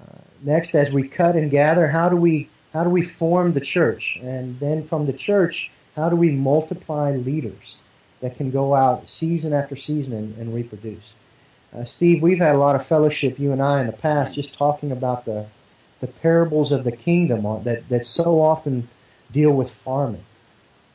Uh, 0.00 0.18
next, 0.42 0.76
as 0.76 0.94
we 0.94 1.08
cut 1.08 1.34
and 1.34 1.50
gather, 1.50 1.88
how 1.88 2.08
do 2.08 2.14
we 2.14 2.48
how 2.72 2.84
do 2.84 2.90
we 2.90 3.02
form 3.02 3.54
the 3.54 3.60
church? 3.60 4.16
And 4.22 4.60
then 4.60 4.84
from 4.84 5.06
the 5.06 5.12
church, 5.12 5.72
how 5.96 6.08
do 6.08 6.14
we 6.14 6.30
multiply 6.30 7.16
leaders 7.16 7.80
that 8.20 8.36
can 8.36 8.50
go 8.52 8.74
out 8.74 9.08
season 9.08 9.52
after 9.52 9.74
season 9.74 10.12
and, 10.12 10.38
and 10.38 10.54
reproduce? 10.54 11.16
Uh, 11.74 11.84
Steve, 11.84 12.22
we've 12.22 12.38
had 12.38 12.54
a 12.54 12.58
lot 12.58 12.76
of 12.76 12.86
fellowship, 12.86 13.38
you 13.38 13.50
and 13.50 13.62
I, 13.62 13.80
in 13.80 13.86
the 13.86 13.92
past, 13.92 14.36
just 14.36 14.56
talking 14.56 14.92
about 14.92 15.24
the 15.24 15.46
the 16.00 16.06
parables 16.06 16.72
of 16.72 16.84
the 16.84 16.96
kingdom 16.96 17.42
that 17.64 17.88
that 17.88 18.04
so 18.04 18.40
often 18.40 18.88
deal 19.32 19.52
with 19.52 19.70
farming, 19.70 20.24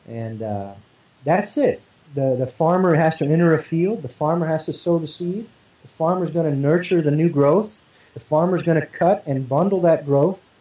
and 0.08 0.42
uh, 0.42 0.74
that's 1.24 1.58
it. 1.58 1.80
the 2.14 2.36
The 2.36 2.46
farmer 2.46 2.94
has 2.94 3.16
to 3.16 3.26
enter 3.26 3.54
a 3.54 3.62
field. 3.62 4.02
The 4.02 4.08
farmer 4.08 4.46
has 4.46 4.66
to 4.66 4.72
sow 4.72 4.98
the 4.98 5.06
seed. 5.06 5.48
The 5.82 5.88
farmer's 5.88 6.30
going 6.30 6.50
to 6.50 6.56
nurture 6.56 7.02
the 7.02 7.10
new 7.10 7.30
growth. 7.30 7.84
The 8.14 8.20
farmer's 8.20 8.62
going 8.62 8.80
to 8.80 8.86
cut 8.86 9.26
and 9.26 9.48
bundle 9.48 9.80
that 9.82 10.04
growth, 10.04 10.52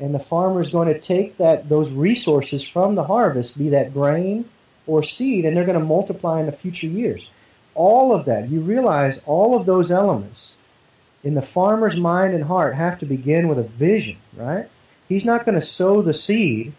and 0.00 0.14
the 0.14 0.18
farmer's 0.18 0.72
going 0.72 0.88
to 0.88 0.98
take 0.98 1.36
that 1.36 1.68
those 1.68 1.94
resources 1.94 2.68
from 2.68 2.94
the 2.94 3.04
harvest, 3.04 3.58
be 3.58 3.68
that 3.70 3.92
grain 3.92 4.48
or 4.86 5.02
seed, 5.02 5.44
and 5.44 5.56
they're 5.56 5.66
going 5.66 5.78
to 5.78 5.84
multiply 5.84 6.40
in 6.40 6.46
the 6.46 6.52
future 6.52 6.86
years. 6.86 7.32
All 7.74 8.12
of 8.12 8.24
that, 8.24 8.48
you 8.48 8.60
realize, 8.60 9.22
all 9.24 9.54
of 9.54 9.66
those 9.66 9.92
elements 9.92 10.60
in 11.24 11.34
the 11.34 11.42
farmer's 11.42 12.00
mind 12.00 12.34
and 12.34 12.44
heart 12.44 12.74
have 12.74 12.98
to 13.00 13.06
begin 13.06 13.48
with 13.48 13.58
a 13.58 13.64
vision, 13.64 14.18
right? 14.36 14.66
He's 15.08 15.24
not 15.24 15.44
going 15.44 15.54
to 15.54 15.60
sow 15.60 16.02
the 16.02 16.14
seed. 16.14 16.72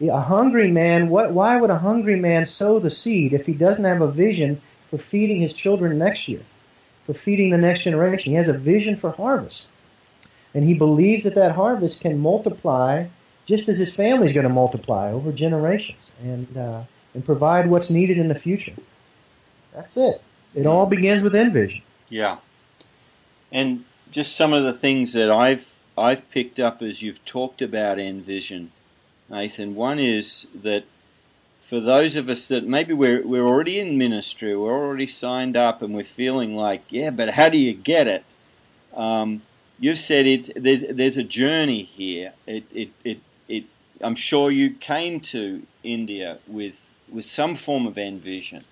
A 0.00 0.20
hungry 0.20 0.70
man, 0.70 1.10
what, 1.10 1.32
why 1.32 1.60
would 1.60 1.70
a 1.70 1.78
hungry 1.78 2.16
man 2.16 2.46
sow 2.46 2.78
the 2.78 2.90
seed 2.90 3.32
if 3.32 3.44
he 3.44 3.52
doesn't 3.52 3.84
have 3.84 4.00
a 4.00 4.10
vision 4.10 4.62
for 4.88 4.96
feeding 4.96 5.36
his 5.40 5.52
children 5.52 5.98
next 5.98 6.26
year, 6.26 6.40
for 7.04 7.12
feeding 7.12 7.50
the 7.50 7.58
next 7.58 7.84
generation? 7.84 8.30
He 8.30 8.36
has 8.36 8.48
a 8.48 8.56
vision 8.56 8.96
for 8.96 9.10
harvest. 9.10 9.70
And 10.54 10.64
he 10.64 10.78
believes 10.78 11.24
that 11.24 11.34
that 11.34 11.54
harvest 11.54 12.02
can 12.02 12.18
multiply 12.18 13.06
just 13.46 13.68
as 13.68 13.78
his 13.78 13.94
family 13.94 14.26
is 14.26 14.32
going 14.32 14.46
to 14.46 14.52
multiply 14.52 15.12
over 15.12 15.32
generations 15.32 16.14
and, 16.22 16.56
uh, 16.56 16.82
and 17.14 17.24
provide 17.24 17.68
what's 17.68 17.90
needed 17.90 18.16
in 18.16 18.28
the 18.28 18.34
future. 18.34 18.74
That's 19.74 19.96
it. 19.96 20.22
It 20.54 20.66
all 20.66 20.86
begins 20.86 21.22
with 21.22 21.34
endvision. 21.34 21.82
Yeah. 22.08 22.38
And 23.52 23.84
just 24.10 24.36
some 24.36 24.52
of 24.52 24.62
the 24.62 24.72
things 24.72 25.12
that 25.12 25.30
I've 25.30 25.70
I've 25.96 26.28
picked 26.30 26.58
up 26.58 26.82
as 26.82 27.02
you've 27.02 27.24
talked 27.24 27.60
about 27.60 27.98
Endvision, 27.98 28.68
Nathan. 29.28 29.74
One 29.74 29.98
is 29.98 30.46
that 30.54 30.84
for 31.62 31.80
those 31.80 32.16
of 32.16 32.28
us 32.28 32.48
that 32.48 32.66
maybe 32.66 32.92
we're 32.92 33.26
we're 33.26 33.46
already 33.46 33.78
in 33.78 33.98
ministry, 33.98 34.56
we're 34.56 34.72
already 34.72 35.06
signed 35.06 35.56
up, 35.56 35.82
and 35.82 35.94
we're 35.94 36.04
feeling 36.04 36.56
like, 36.56 36.82
yeah, 36.88 37.10
but 37.10 37.30
how 37.30 37.48
do 37.48 37.58
you 37.58 37.74
get 37.74 38.06
it? 38.06 38.24
Um, 38.94 39.42
you've 39.78 39.98
said 39.98 40.26
it's 40.26 40.50
there's 40.56 40.84
there's 40.90 41.16
a 41.16 41.24
journey 41.24 41.82
here. 41.82 42.32
It 42.46 42.64
it 42.72 42.90
it, 43.04 43.20
it 43.48 43.64
I'm 44.00 44.16
sure 44.16 44.50
you 44.50 44.70
came 44.70 45.20
to 45.20 45.62
India 45.82 46.38
with 46.46 46.90
with 47.08 47.24
some 47.24 47.56
form 47.56 47.86
of 47.86 47.94
endvision 47.94 48.64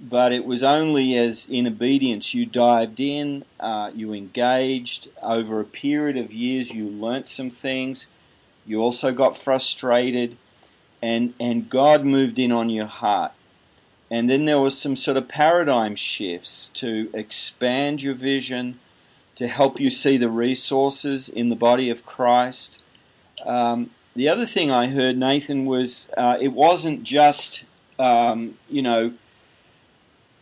but 0.00 0.32
it 0.32 0.44
was 0.44 0.62
only 0.62 1.16
as 1.16 1.48
in 1.48 1.66
obedience 1.66 2.34
you 2.34 2.46
dived 2.46 3.00
in, 3.00 3.44
uh, 3.60 3.90
you 3.94 4.12
engaged 4.12 5.08
over 5.22 5.60
a 5.60 5.64
period 5.64 6.16
of 6.16 6.32
years, 6.32 6.70
you 6.70 6.88
learnt 6.88 7.28
some 7.28 7.50
things, 7.50 8.06
you 8.66 8.80
also 8.80 9.12
got 9.12 9.36
frustrated, 9.36 10.36
and 11.02 11.34
and 11.38 11.68
God 11.68 12.04
moved 12.04 12.38
in 12.38 12.50
on 12.50 12.70
your 12.70 12.86
heart. 12.86 13.32
And 14.10 14.28
then 14.28 14.44
there 14.44 14.60
was 14.60 14.80
some 14.80 14.96
sort 14.96 15.16
of 15.16 15.28
paradigm 15.28 15.96
shifts 15.96 16.70
to 16.74 17.10
expand 17.14 18.02
your 18.02 18.14
vision, 18.14 18.78
to 19.36 19.48
help 19.48 19.80
you 19.80 19.90
see 19.90 20.16
the 20.16 20.28
resources 20.28 21.28
in 21.28 21.48
the 21.48 21.56
body 21.56 21.90
of 21.90 22.06
Christ. 22.06 22.78
Um, 23.44 23.90
the 24.14 24.28
other 24.28 24.46
thing 24.46 24.70
I 24.70 24.88
heard, 24.88 25.16
Nathan, 25.16 25.66
was 25.66 26.08
uh, 26.16 26.38
it 26.40 26.52
wasn't 26.52 27.02
just 27.02 27.64
um, 27.98 28.58
you 28.68 28.82
know 28.82 29.14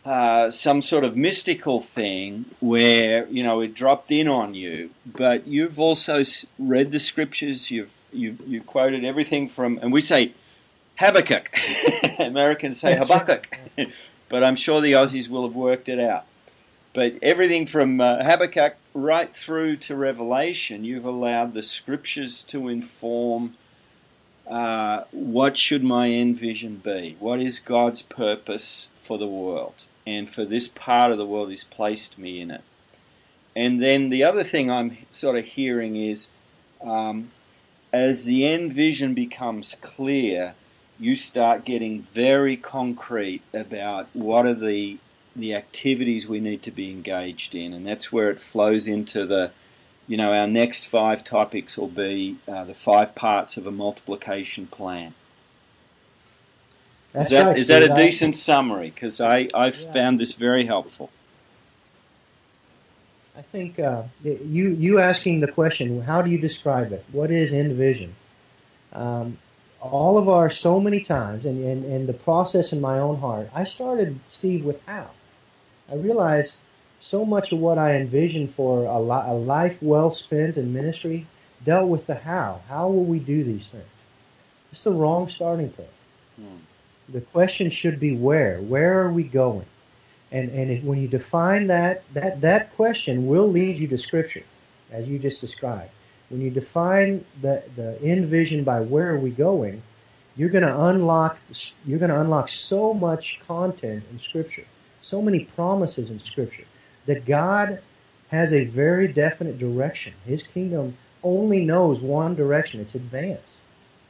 uh, 0.05 0.51
some 0.51 0.81
sort 0.81 1.05
of 1.05 1.15
mystical 1.15 1.79
thing 1.79 2.45
where 2.59 3.25
you 3.27 3.41
know 3.41 3.61
it 3.61 3.73
dropped 3.73 4.11
in 4.11 4.27
on 4.27 4.53
you, 4.53 4.89
but 5.05 5.47
you've 5.47 5.79
also 5.79 6.23
read 6.59 6.91
the 6.91 6.99
scriptures. 6.99 7.71
You've 7.71 7.93
you've, 8.11 8.41
you've 8.45 8.65
quoted 8.65 9.05
everything 9.05 9.47
from, 9.47 9.79
and 9.81 9.93
we 9.93 10.01
say 10.01 10.33
Habakkuk. 10.97 11.55
Americans 12.19 12.79
say 12.79 12.95
That's 12.95 13.09
Habakkuk, 13.11 13.59
but 14.29 14.43
I'm 14.43 14.55
sure 14.55 14.81
the 14.81 14.91
Aussies 14.91 15.29
will 15.29 15.43
have 15.47 15.55
worked 15.55 15.87
it 15.87 15.99
out. 15.99 16.25
But 16.93 17.13
everything 17.21 17.65
from 17.65 17.99
uh, 17.99 18.23
Habakkuk 18.23 18.75
right 18.93 19.33
through 19.33 19.77
to 19.77 19.95
Revelation, 19.95 20.83
you've 20.83 21.05
allowed 21.05 21.53
the 21.53 21.63
scriptures 21.63 22.43
to 22.43 22.67
inform 22.67 23.55
uh, 24.45 25.05
what 25.11 25.57
should 25.57 25.83
my 25.83 26.09
end 26.09 26.37
vision 26.37 26.75
be? 26.83 27.15
What 27.19 27.39
is 27.39 27.59
God's 27.59 28.01
purpose 28.01 28.89
for 28.95 29.17
the 29.17 29.27
world? 29.27 29.85
And 30.05 30.29
for 30.29 30.45
this 30.45 30.67
part 30.67 31.11
of 31.11 31.17
the 31.17 31.25
world, 31.25 31.49
He's 31.49 31.63
placed 31.63 32.17
me 32.17 32.41
in 32.41 32.51
it. 32.51 32.61
And 33.55 33.81
then 33.81 34.09
the 34.09 34.23
other 34.23 34.43
thing 34.43 34.69
I'm 34.69 34.97
sort 35.11 35.37
of 35.37 35.45
hearing 35.45 35.95
is 35.95 36.29
um, 36.81 37.31
as 37.91 38.25
the 38.25 38.47
end 38.47 38.73
vision 38.73 39.13
becomes 39.13 39.75
clear, 39.81 40.55
you 40.99 41.15
start 41.15 41.65
getting 41.65 42.07
very 42.13 42.57
concrete 42.57 43.41
about 43.53 44.07
what 44.13 44.45
are 44.45 44.55
the 44.55 44.97
the 45.35 45.55
activities 45.55 46.27
we 46.27 46.39
need 46.39 46.61
to 46.61 46.69
be 46.69 46.91
engaged 46.91 47.55
in, 47.55 47.73
and 47.73 47.87
that's 47.87 48.11
where 48.11 48.29
it 48.29 48.39
flows 48.39 48.87
into 48.87 49.25
the, 49.25 49.51
you 50.07 50.15
know, 50.15 50.31
our 50.31 50.45
next 50.45 50.85
five 50.85 51.23
topics 51.23 51.75
will 51.75 51.87
be 51.87 52.37
uh, 52.47 52.63
the 52.65 52.75
five 52.75 53.15
parts 53.15 53.57
of 53.57 53.65
a 53.65 53.71
multiplication 53.71 54.67
plan. 54.67 55.15
That's 57.13 57.31
is 57.31 57.37
that, 57.37 57.57
is 57.57 57.67
that 57.67 57.83
a. 57.83 57.95
Decent 57.95 58.35
summary? 58.35 58.89
Because 58.89 59.21
I 59.21 59.47
I've 59.53 59.79
Yeah. 59.79 59.93
found 59.93 60.19
this 60.19 60.33
very 60.33 60.65
helpful. 60.65 61.11
I 63.37 63.41
think 63.41 63.79
uh, 63.79 64.03
you 64.23 64.73
you 64.73 64.99
asking 64.99 65.39
the 65.39 65.47
question, 65.47 66.01
how 66.01 66.21
do 66.21 66.29
you 66.29 66.37
describe 66.37 66.91
it? 66.91 67.05
What 67.11 67.31
is 67.31 67.55
end 67.55 67.73
vision? 67.73 68.15
Um, 68.91 69.37
all 69.81 70.17
of 70.17 70.29
our 70.29 70.49
so 70.49 70.79
many 70.79 71.01
times, 71.01 71.45
and, 71.45 71.63
and, 71.63 71.83
and 71.83 72.07
the 72.07 72.13
process 72.13 72.73
in 72.73 72.81
my 72.81 72.99
own 72.99 73.19
heart, 73.19 73.49
I 73.53 73.63
started 73.63 74.19
Steve 74.29 74.63
with 74.63 74.85
how. 74.85 75.09
I 75.91 75.95
realized 75.95 76.61
so 77.01 77.25
much 77.25 77.51
of 77.51 77.59
what 77.59 77.77
I 77.77 77.95
envisioned 77.95 78.49
for 78.49 78.85
a, 78.85 78.99
li- 79.01 79.25
a 79.25 79.33
life 79.33 79.83
well 79.83 80.09
spent 80.09 80.55
in 80.57 80.71
ministry 80.73 81.27
dealt 81.65 81.89
with 81.89 82.07
the 82.07 82.15
how. 82.15 82.61
How 82.69 82.87
will 82.87 83.03
we 83.03 83.19
do 83.19 83.43
these 83.43 83.73
things? 83.73 83.85
It's 84.71 84.85
the 84.85 84.93
wrong 84.93 85.27
starting 85.27 85.69
point. 85.69 85.89
Hmm. 86.37 86.57
The 87.09 87.21
question 87.21 87.69
should 87.69 87.99
be 87.99 88.15
where. 88.15 88.59
Where 88.61 89.01
are 89.01 89.11
we 89.11 89.23
going? 89.23 89.65
And 90.31 90.49
and 90.49 90.71
if, 90.71 90.83
when 90.83 90.99
you 90.99 91.07
define 91.07 91.67
that, 91.67 92.03
that 92.13 92.41
that 92.41 92.75
question 92.75 93.27
will 93.27 93.47
lead 93.47 93.77
you 93.77 93.87
to 93.89 93.97
Scripture, 93.97 94.43
as 94.91 95.07
you 95.07 95.19
just 95.19 95.41
described. 95.41 95.91
When 96.29 96.41
you 96.41 96.49
define 96.49 97.25
the 97.41 97.63
the 97.75 98.01
end 98.01 98.27
vision 98.27 98.63
by 98.63 98.81
where 98.81 99.13
are 99.13 99.19
we 99.19 99.29
going, 99.29 99.83
you're 100.35 100.49
going 100.49 100.63
to 100.63 100.85
unlock 100.85 101.39
you're 101.85 101.99
going 101.99 102.11
to 102.11 102.19
unlock 102.19 102.49
so 102.49 102.93
much 102.93 103.45
content 103.45 104.03
in 104.11 104.17
Scripture, 104.17 104.65
so 105.01 105.21
many 105.21 105.45
promises 105.45 106.09
in 106.09 106.19
Scripture 106.19 106.65
that 107.05 107.25
God 107.25 107.79
has 108.29 108.53
a 108.53 108.65
very 108.65 109.07
definite 109.07 109.59
direction. 109.59 110.15
His 110.25 110.47
kingdom 110.47 110.97
only 111.21 111.63
knows 111.65 112.01
one 112.01 112.33
direction. 112.35 112.81
It's 112.81 112.95
advance. 112.95 113.61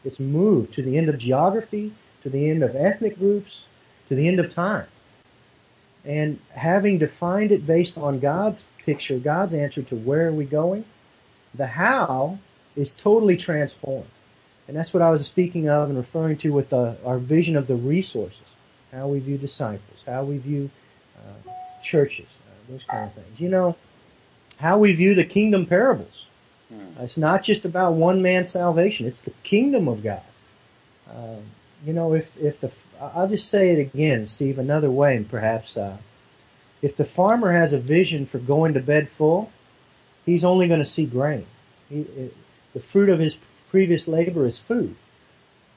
It's 0.05 0.21
moved 0.21 0.73
to 0.73 0.81
the 0.81 0.97
end 0.97 1.09
of 1.09 1.17
geography, 1.17 1.93
to 2.23 2.29
the 2.29 2.49
end 2.49 2.63
of 2.63 2.75
ethnic 2.75 3.19
groups, 3.19 3.69
to 4.07 4.15
the 4.15 4.27
end 4.27 4.39
of 4.39 4.53
time. 4.53 4.87
And 6.05 6.39
having 6.51 6.97
defined 6.97 7.51
it 7.51 7.65
based 7.65 7.97
on 7.97 8.19
God's 8.19 8.69
picture, 8.85 9.19
God's 9.19 9.53
answer 9.53 9.81
to 9.83 9.95
where 9.95 10.27
are 10.27 10.33
we 10.33 10.45
going, 10.45 10.85
the 11.53 11.67
how 11.67 12.39
is 12.75 12.93
totally 12.93 13.37
transformed. 13.37 14.09
And 14.67 14.75
that's 14.75 14.93
what 14.93 15.03
I 15.03 15.09
was 15.09 15.25
speaking 15.25 15.69
of 15.69 15.89
and 15.89 15.97
referring 15.97 16.37
to 16.37 16.51
with 16.51 16.69
the, 16.69 16.97
our 17.05 17.17
vision 17.17 17.55
of 17.55 17.67
the 17.67 17.75
resources, 17.75 18.55
how 18.91 19.07
we 19.07 19.19
view 19.19 19.37
disciples, 19.37 20.03
how 20.05 20.23
we 20.23 20.37
view 20.37 20.69
uh, 21.17 21.51
churches, 21.81 22.39
uh, 22.47 22.71
those 22.71 22.85
kind 22.85 23.05
of 23.05 23.13
things. 23.13 23.39
You 23.39 23.49
know, 23.49 23.75
how 24.59 24.77
we 24.77 24.93
view 24.95 25.15
the 25.15 25.25
kingdom 25.25 25.65
parables. 25.65 26.27
Hmm. 26.69 27.01
It's 27.01 27.17
not 27.17 27.43
just 27.43 27.65
about 27.65 27.93
one 27.93 28.21
man's 28.21 28.49
salvation, 28.49 29.07
it's 29.07 29.23
the 29.23 29.33
kingdom 29.43 29.87
of 29.87 30.03
God. 30.03 30.21
Um, 31.09 31.43
you 31.85 31.93
know, 31.93 32.13
if, 32.13 32.37
if 32.39 32.61
the, 32.61 32.73
I'll 33.01 33.27
just 33.27 33.49
say 33.49 33.71
it 33.71 33.79
again, 33.79 34.27
Steve, 34.27 34.57
another 34.57 34.89
way, 34.89 35.15
and 35.17 35.29
perhaps. 35.29 35.77
Uh, 35.77 35.97
if 36.81 36.95
the 36.95 37.05
farmer 37.05 37.51
has 37.51 37.73
a 37.73 37.79
vision 37.79 38.25
for 38.25 38.39
going 38.39 38.73
to 38.73 38.79
bed 38.79 39.09
full, 39.09 39.51
he's 40.25 40.45
only 40.45 40.67
going 40.67 40.79
to 40.79 40.85
see 40.85 41.05
grain. 41.05 41.45
He, 41.89 42.01
it, 42.01 42.37
the 42.73 42.79
fruit 42.79 43.09
of 43.09 43.19
his 43.19 43.39
previous 43.69 44.07
labor 44.07 44.45
is 44.45 44.61
food, 44.61 44.95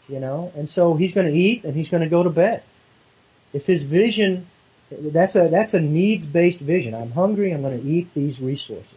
you 0.08 0.20
know, 0.20 0.52
and 0.56 0.68
so 0.68 0.94
he's 0.94 1.14
going 1.14 1.26
to 1.26 1.32
eat 1.32 1.64
and 1.64 1.74
he's 1.74 1.90
going 1.90 2.02
to 2.02 2.08
go 2.08 2.22
to 2.22 2.30
bed. 2.30 2.62
If 3.52 3.66
his 3.66 3.86
vision, 3.86 4.48
that's 4.90 5.36
a 5.36 5.48
that's 5.48 5.74
a 5.74 5.80
needs 5.80 6.28
based 6.28 6.60
vision. 6.60 6.94
I'm 6.94 7.12
hungry. 7.12 7.52
I'm 7.52 7.62
going 7.62 7.80
to 7.80 7.86
eat 7.86 8.12
these 8.14 8.40
resources. 8.40 8.94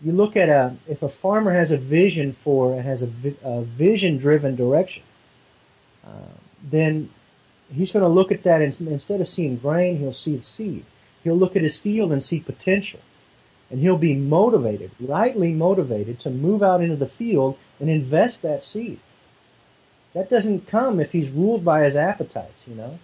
You 0.00 0.12
look 0.12 0.36
at 0.36 0.48
a 0.48 0.76
if 0.88 1.02
a 1.02 1.08
farmer 1.08 1.52
has 1.52 1.72
a 1.72 1.78
vision 1.78 2.32
for 2.32 2.74
and 2.74 2.82
has 2.82 3.02
a, 3.02 3.34
a 3.42 3.62
vision 3.62 4.18
driven 4.18 4.54
direction, 4.54 5.04
then 6.62 7.10
he's 7.72 7.92
going 7.92 8.02
to 8.02 8.08
look 8.08 8.32
at 8.32 8.42
that 8.42 8.62
and 8.62 8.78
instead 8.88 9.20
of 9.20 9.28
seeing 9.28 9.56
grain, 9.56 9.98
he'll 9.98 10.12
see 10.12 10.36
the 10.36 10.42
seed. 10.42 10.84
He'll 11.22 11.36
look 11.36 11.56
at 11.56 11.62
his 11.62 11.80
field 11.80 12.12
and 12.12 12.22
see 12.22 12.40
potential. 12.40 13.00
And 13.70 13.80
he'll 13.80 13.98
be 13.98 14.14
motivated, 14.14 14.90
rightly 15.00 15.52
motivated, 15.52 16.20
to 16.20 16.30
move 16.30 16.62
out 16.62 16.82
into 16.82 16.96
the 16.96 17.06
field 17.06 17.58
and 17.80 17.88
invest 17.88 18.42
that 18.42 18.62
seed. 18.62 19.00
That 20.12 20.30
doesn't 20.30 20.68
come 20.68 21.00
if 21.00 21.12
he's 21.12 21.32
ruled 21.32 21.64
by 21.64 21.82
his 21.82 21.96
appetites, 21.96 22.68
you 22.68 22.76
know. 22.76 22.98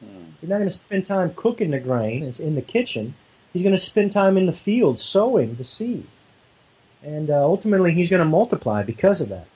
Hmm. 0.00 0.24
You're 0.40 0.48
not 0.48 0.58
going 0.58 0.68
to 0.68 0.70
spend 0.70 1.06
time 1.06 1.34
cooking 1.34 1.72
the 1.72 1.80
grain, 1.80 2.22
it's 2.22 2.40
in 2.40 2.54
the 2.54 2.62
kitchen. 2.62 3.14
He's 3.52 3.62
going 3.62 3.74
to 3.74 3.78
spend 3.78 4.12
time 4.12 4.36
in 4.36 4.46
the 4.46 4.52
field 4.52 4.98
sowing 4.98 5.56
the 5.56 5.64
seed. 5.64 6.06
And 7.02 7.28
uh, 7.30 7.44
ultimately, 7.44 7.92
he's 7.92 8.10
going 8.10 8.22
to 8.22 8.28
multiply 8.28 8.82
because 8.82 9.20
of 9.20 9.28
that. 9.28 9.46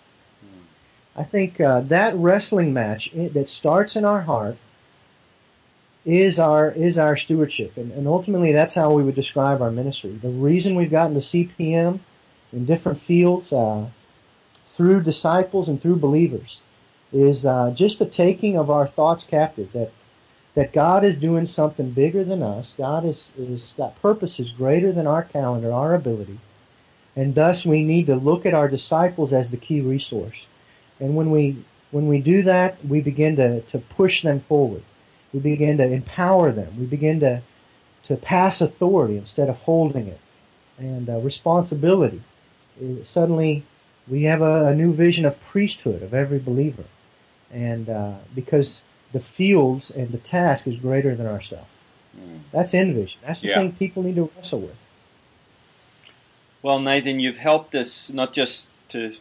I 1.19 1.25
think 1.25 1.61
uh, 1.61 1.81
that 1.81 2.15
wrestling 2.15 2.73
match 2.73 3.11
i- 3.17 3.29
that 3.29 3.49
starts 3.49 3.97
in 3.97 4.05
our 4.05 4.23
heart 4.23 4.57
is 6.07 6.39
our 6.39 6.71
is 6.71 6.99
our 6.99 7.17
stewardship, 7.17 7.77
and, 7.77 7.91
and 7.93 8.07
ultimately 8.07 8.53
that's 8.53 8.77
how 8.77 8.93
we 8.93 9.03
would 9.03 9.17
describe 9.17 9.61
our 9.61 9.71
ministry. 9.73 10.13
The 10.13 10.29
reason 10.31 10.77
we've 10.77 10.91
gotten 10.91 11.15
to 11.15 11.21
CPM 11.21 11.99
in 12.53 12.65
different 12.65 12.99
fields 12.99 13.53
uh, 13.53 13.87
through 14.65 15.03
disciples 15.03 15.69
and 15.69 15.83
through 15.83 15.97
believers 15.97 16.63
is 17.13 17.47
uh, 17.47 17.73
just 17.75 17.99
the 17.99 18.07
taking 18.07 18.57
of 18.57 18.71
our 18.71 18.87
thoughts 18.87 19.27
captive. 19.27 19.73
That 19.73 19.91
that 20.55 20.73
God 20.73 21.05
is 21.05 21.19
doing 21.19 21.47
something 21.47 21.91
bigger 21.91 22.23
than 22.25 22.43
us. 22.45 22.75
God 22.79 23.05
is 23.05 23.33
is 23.37 23.75
that 23.77 24.01
purpose 24.01 24.39
is 24.39 24.53
greater 24.53 24.93
than 24.93 25.09
our 25.09 25.25
calendar, 25.25 25.73
our 25.73 25.95
ability, 25.95 26.39
and 27.17 27.35
thus 27.35 27.67
we 27.67 27.83
need 27.85 28.07
to 28.07 28.15
look 28.15 28.47
at 28.47 28.55
our 28.55 28.69
disciples 28.69 29.35
as 29.35 29.51
the 29.51 29.57
key 29.57 29.81
resource. 29.81 30.49
And 31.01 31.15
when 31.17 31.31
we 31.31 31.57
when 31.91 32.07
we 32.09 32.21
do 32.21 32.43
that, 32.43 32.85
we 32.85 33.01
begin 33.01 33.37
to, 33.37 33.63
to 33.63 33.79
push 33.79 34.23
them 34.23 34.41
forward. 34.41 34.83
We 35.33 35.41
begin 35.41 35.79
to 35.79 35.85
empower 35.91 36.53
them. 36.53 36.75
We 36.79 36.87
begin 36.87 37.21
to 37.21 37.43
to 38.05 38.17
pass 38.17 38.61
authority 38.61 39.17
instead 39.17 39.49
of 39.49 39.59
holding 39.63 40.09
it, 40.09 40.21
and 40.79 41.09
uh, 41.09 41.19
responsibility. 41.19 42.23
Uh, 42.83 43.05
Suddenly, 43.05 43.65
we 44.07 44.23
have 44.25 44.41
a, 44.41 44.67
a 44.67 44.75
new 44.75 44.93
vision 44.95 45.25
of 45.27 45.41
priesthood 45.41 46.03
of 46.03 46.15
every 46.15 46.39
believer, 46.39 46.85
and 47.51 47.89
uh, 47.89 48.15
because 48.35 48.85
the 49.13 49.21
fields 49.21 49.91
and 49.91 50.11
the 50.13 50.19
task 50.19 50.67
is 50.67 50.79
greater 50.79 51.15
than 51.15 51.27
ourselves. 51.27 51.69
Hmm. 52.15 52.39
That's 52.53 52.75
end 52.75 52.95
vision. 52.95 53.19
That's 53.27 53.41
the 53.43 53.49
Yeah. 53.49 53.59
thing 53.61 53.73
people 53.73 54.03
need 54.03 54.17
to 54.17 54.31
wrestle 54.37 54.61
with. 54.61 54.77
Well, 56.63 56.81
Nathan, 56.81 57.21
you've 57.21 57.39
helped 57.39 57.75
us 57.75 58.11
not 58.11 58.33
just 58.33 58.69
to 58.89 59.15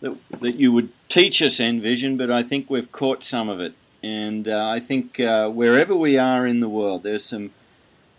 that, 0.00 0.16
that 0.40 0.56
you 0.56 0.72
would 0.72 0.90
teach 1.08 1.42
us 1.42 1.58
Endvision, 1.58 2.16
but 2.16 2.30
I 2.30 2.42
think 2.42 2.70
we've 2.70 2.90
caught 2.92 3.24
some 3.24 3.48
of 3.48 3.60
it. 3.60 3.74
And 4.02 4.46
uh, 4.46 4.68
I 4.68 4.80
think 4.80 5.18
uh, 5.18 5.48
wherever 5.48 5.96
we 5.96 6.16
are 6.16 6.46
in 6.46 6.60
the 6.60 6.68
world, 6.68 7.02
there's 7.02 7.24
some 7.24 7.50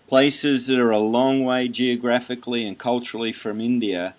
places 0.07 0.67
that 0.67 0.79
are 0.79 0.91
a 0.91 0.99
long 0.99 1.45
way 1.45 1.67
geographically 1.67 2.65
and 2.67 2.77
culturally 2.77 3.31
from 3.31 3.61
India, 3.61 4.15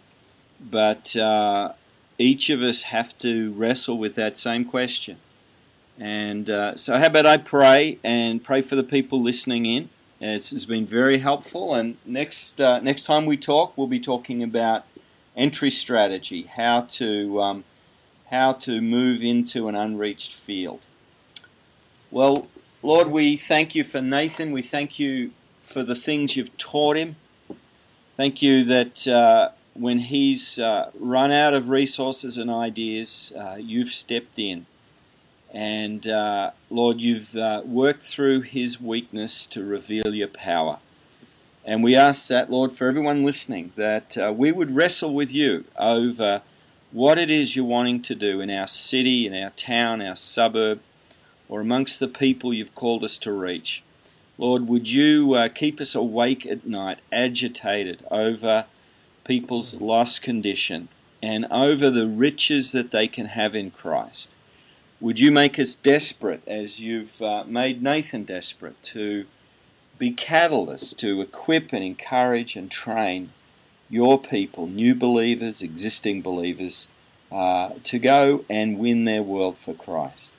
but 0.61 1.17
uh, 1.17 1.73
each 2.17 2.49
of 2.49 2.63
us 2.63 2.83
have 2.83 3.19
to 3.19 3.53
wrestle 3.53 3.99
with 3.99 4.15
that 4.15 4.37
same 4.37 4.65
question. 4.65 5.19
And 5.99 6.49
uh, 6.49 6.77
so, 6.77 6.97
how 6.97 7.07
about 7.07 7.27
I 7.27 7.37
pray 7.37 7.99
and 8.03 8.43
pray 8.43 8.63
for 8.63 8.77
the 8.77 8.83
people 8.83 9.21
listening 9.21 9.67
in? 9.67 9.91
It's, 10.21 10.53
it's 10.53 10.65
been 10.65 10.87
very 10.87 11.19
helpful. 11.19 11.75
And 11.75 11.97
next 12.07 12.61
uh, 12.61 12.81
next 12.81 13.05
time 13.05 13.27
we 13.27 13.37
talk, 13.37 13.77
we'll 13.77 13.87
be 13.87 14.01
talking 14.01 14.43
about 14.43 14.85
entry 15.37 15.71
strategy, 15.71 16.43
how 16.43 16.83
to 16.83 17.41
um, 17.41 17.65
how 18.31 18.53
to 18.53 18.81
move 18.81 19.23
into 19.23 19.69
an 19.69 19.75
unreached 19.75 20.33
field. 20.33 20.81
Well, 22.11 22.49
Lord, 22.83 23.09
we 23.09 23.37
thank 23.37 23.75
you 23.75 23.85
for 23.85 24.01
Nathan. 24.01 24.53
We 24.53 24.63
thank 24.63 24.99
you 24.99 25.33
for 25.61 25.83
the 25.83 25.95
things 25.95 26.37
you've 26.37 26.57
taught 26.59 26.97
him. 26.97 27.17
Thank 28.17 28.43
you 28.43 28.65
that 28.65 29.07
uh, 29.07 29.51
when 29.75 30.01
he's 30.01 30.59
uh, 30.59 30.91
run 30.99 31.33
out 31.33 31.55
of 31.55 31.69
resources 31.69 32.37
and 32.37 32.51
ideas, 32.51 33.33
uh, 33.37 33.57
you've 33.59 33.91
stepped 33.91 34.39
in. 34.39 34.67
And 35.53 36.07
uh, 36.07 36.53
Lord, 36.69 37.01
you've 37.01 37.35
uh, 37.37 37.63
worked 37.65 38.03
through 38.03 38.43
his 38.43 38.81
weakness 38.81 39.47
to 39.47 39.65
reveal 39.65 40.15
your 40.15 40.29
power. 40.29 40.79
And 41.71 41.85
we 41.85 41.95
ask 41.95 42.27
that, 42.27 42.51
Lord, 42.51 42.73
for 42.73 42.89
everyone 42.89 43.23
listening, 43.23 43.71
that 43.77 44.19
uh, 44.19 44.33
we 44.37 44.51
would 44.51 44.75
wrestle 44.75 45.15
with 45.15 45.33
you 45.33 45.67
over 45.79 46.43
what 46.91 47.17
it 47.17 47.31
is 47.31 47.55
you're 47.55 47.65
wanting 47.65 48.03
to 48.03 48.17
do 48.17 48.41
in 48.41 48.51
our 48.51 48.67
city, 48.67 49.25
in 49.25 49.41
our 49.41 49.51
town, 49.51 50.03
our 50.03 50.17
suburb, 50.17 50.81
or 51.49 51.61
amongst 51.61 52.01
the 52.01 52.09
people 52.09 52.53
you've 52.53 52.75
called 52.75 53.05
us 53.05 53.19
to 53.19 53.31
reach. 53.31 53.85
Lord, 54.37 54.67
would 54.67 54.91
you 54.91 55.35
uh, 55.35 55.47
keep 55.47 55.81
us 55.81 55.95
awake 55.95 56.45
at 56.45 56.67
night, 56.67 56.99
agitated 57.13 58.03
over 58.11 58.65
people's 59.23 59.75
lost 59.75 60.23
condition, 60.23 60.89
and 61.23 61.47
over 61.53 61.89
the 61.89 62.09
riches 62.09 62.73
that 62.73 62.91
they 62.91 63.07
can 63.07 63.27
have 63.27 63.55
in 63.55 63.71
Christ. 63.71 64.35
Would 65.01 65.21
you 65.21 65.31
make 65.31 65.57
us 65.57 65.75
desperate 65.75 66.43
as 66.49 66.81
you've 66.81 67.23
uh, 67.23 67.45
made 67.45 67.81
Nathan 67.81 68.25
desperate 68.25 68.83
to 68.83 69.27
be 70.01 70.13
catalysts 70.13 70.97
to 70.97 71.21
equip 71.21 71.73
and 71.73 71.85
encourage 71.85 72.57
and 72.57 72.71
train 72.71 73.33
your 73.89 74.19
people, 74.19 74.67
new 74.67 74.95
believers, 74.95 75.63
existing 75.63 76.23
believers, 76.23 76.89
uh, 77.31 77.71
to 77.85 77.99
go 77.99 78.45
and 78.49 78.79
win 78.79 79.05
their 79.05 79.23
world 79.23 79.59
for 79.59 79.75
Christ. 79.75 80.33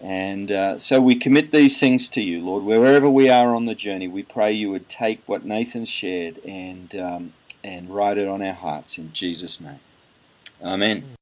And 0.00 0.50
uh, 0.50 0.78
so 0.78 1.00
we 1.00 1.14
commit 1.14 1.52
these 1.52 1.78
things 1.78 2.08
to 2.08 2.22
you, 2.22 2.40
Lord. 2.40 2.64
Wherever 2.64 3.08
we 3.08 3.28
are 3.28 3.54
on 3.54 3.66
the 3.66 3.74
journey, 3.74 4.08
we 4.08 4.24
pray 4.24 4.52
you 4.52 4.70
would 4.70 4.88
take 4.88 5.20
what 5.26 5.44
Nathan 5.44 5.84
shared 5.84 6.38
and 6.44 6.92
um, 6.96 7.32
and 7.62 7.88
write 7.88 8.18
it 8.18 8.26
on 8.26 8.42
our 8.42 8.54
hearts 8.54 8.98
in 8.98 9.12
Jesus' 9.12 9.60
name. 9.60 9.78
Amen. 10.60 11.14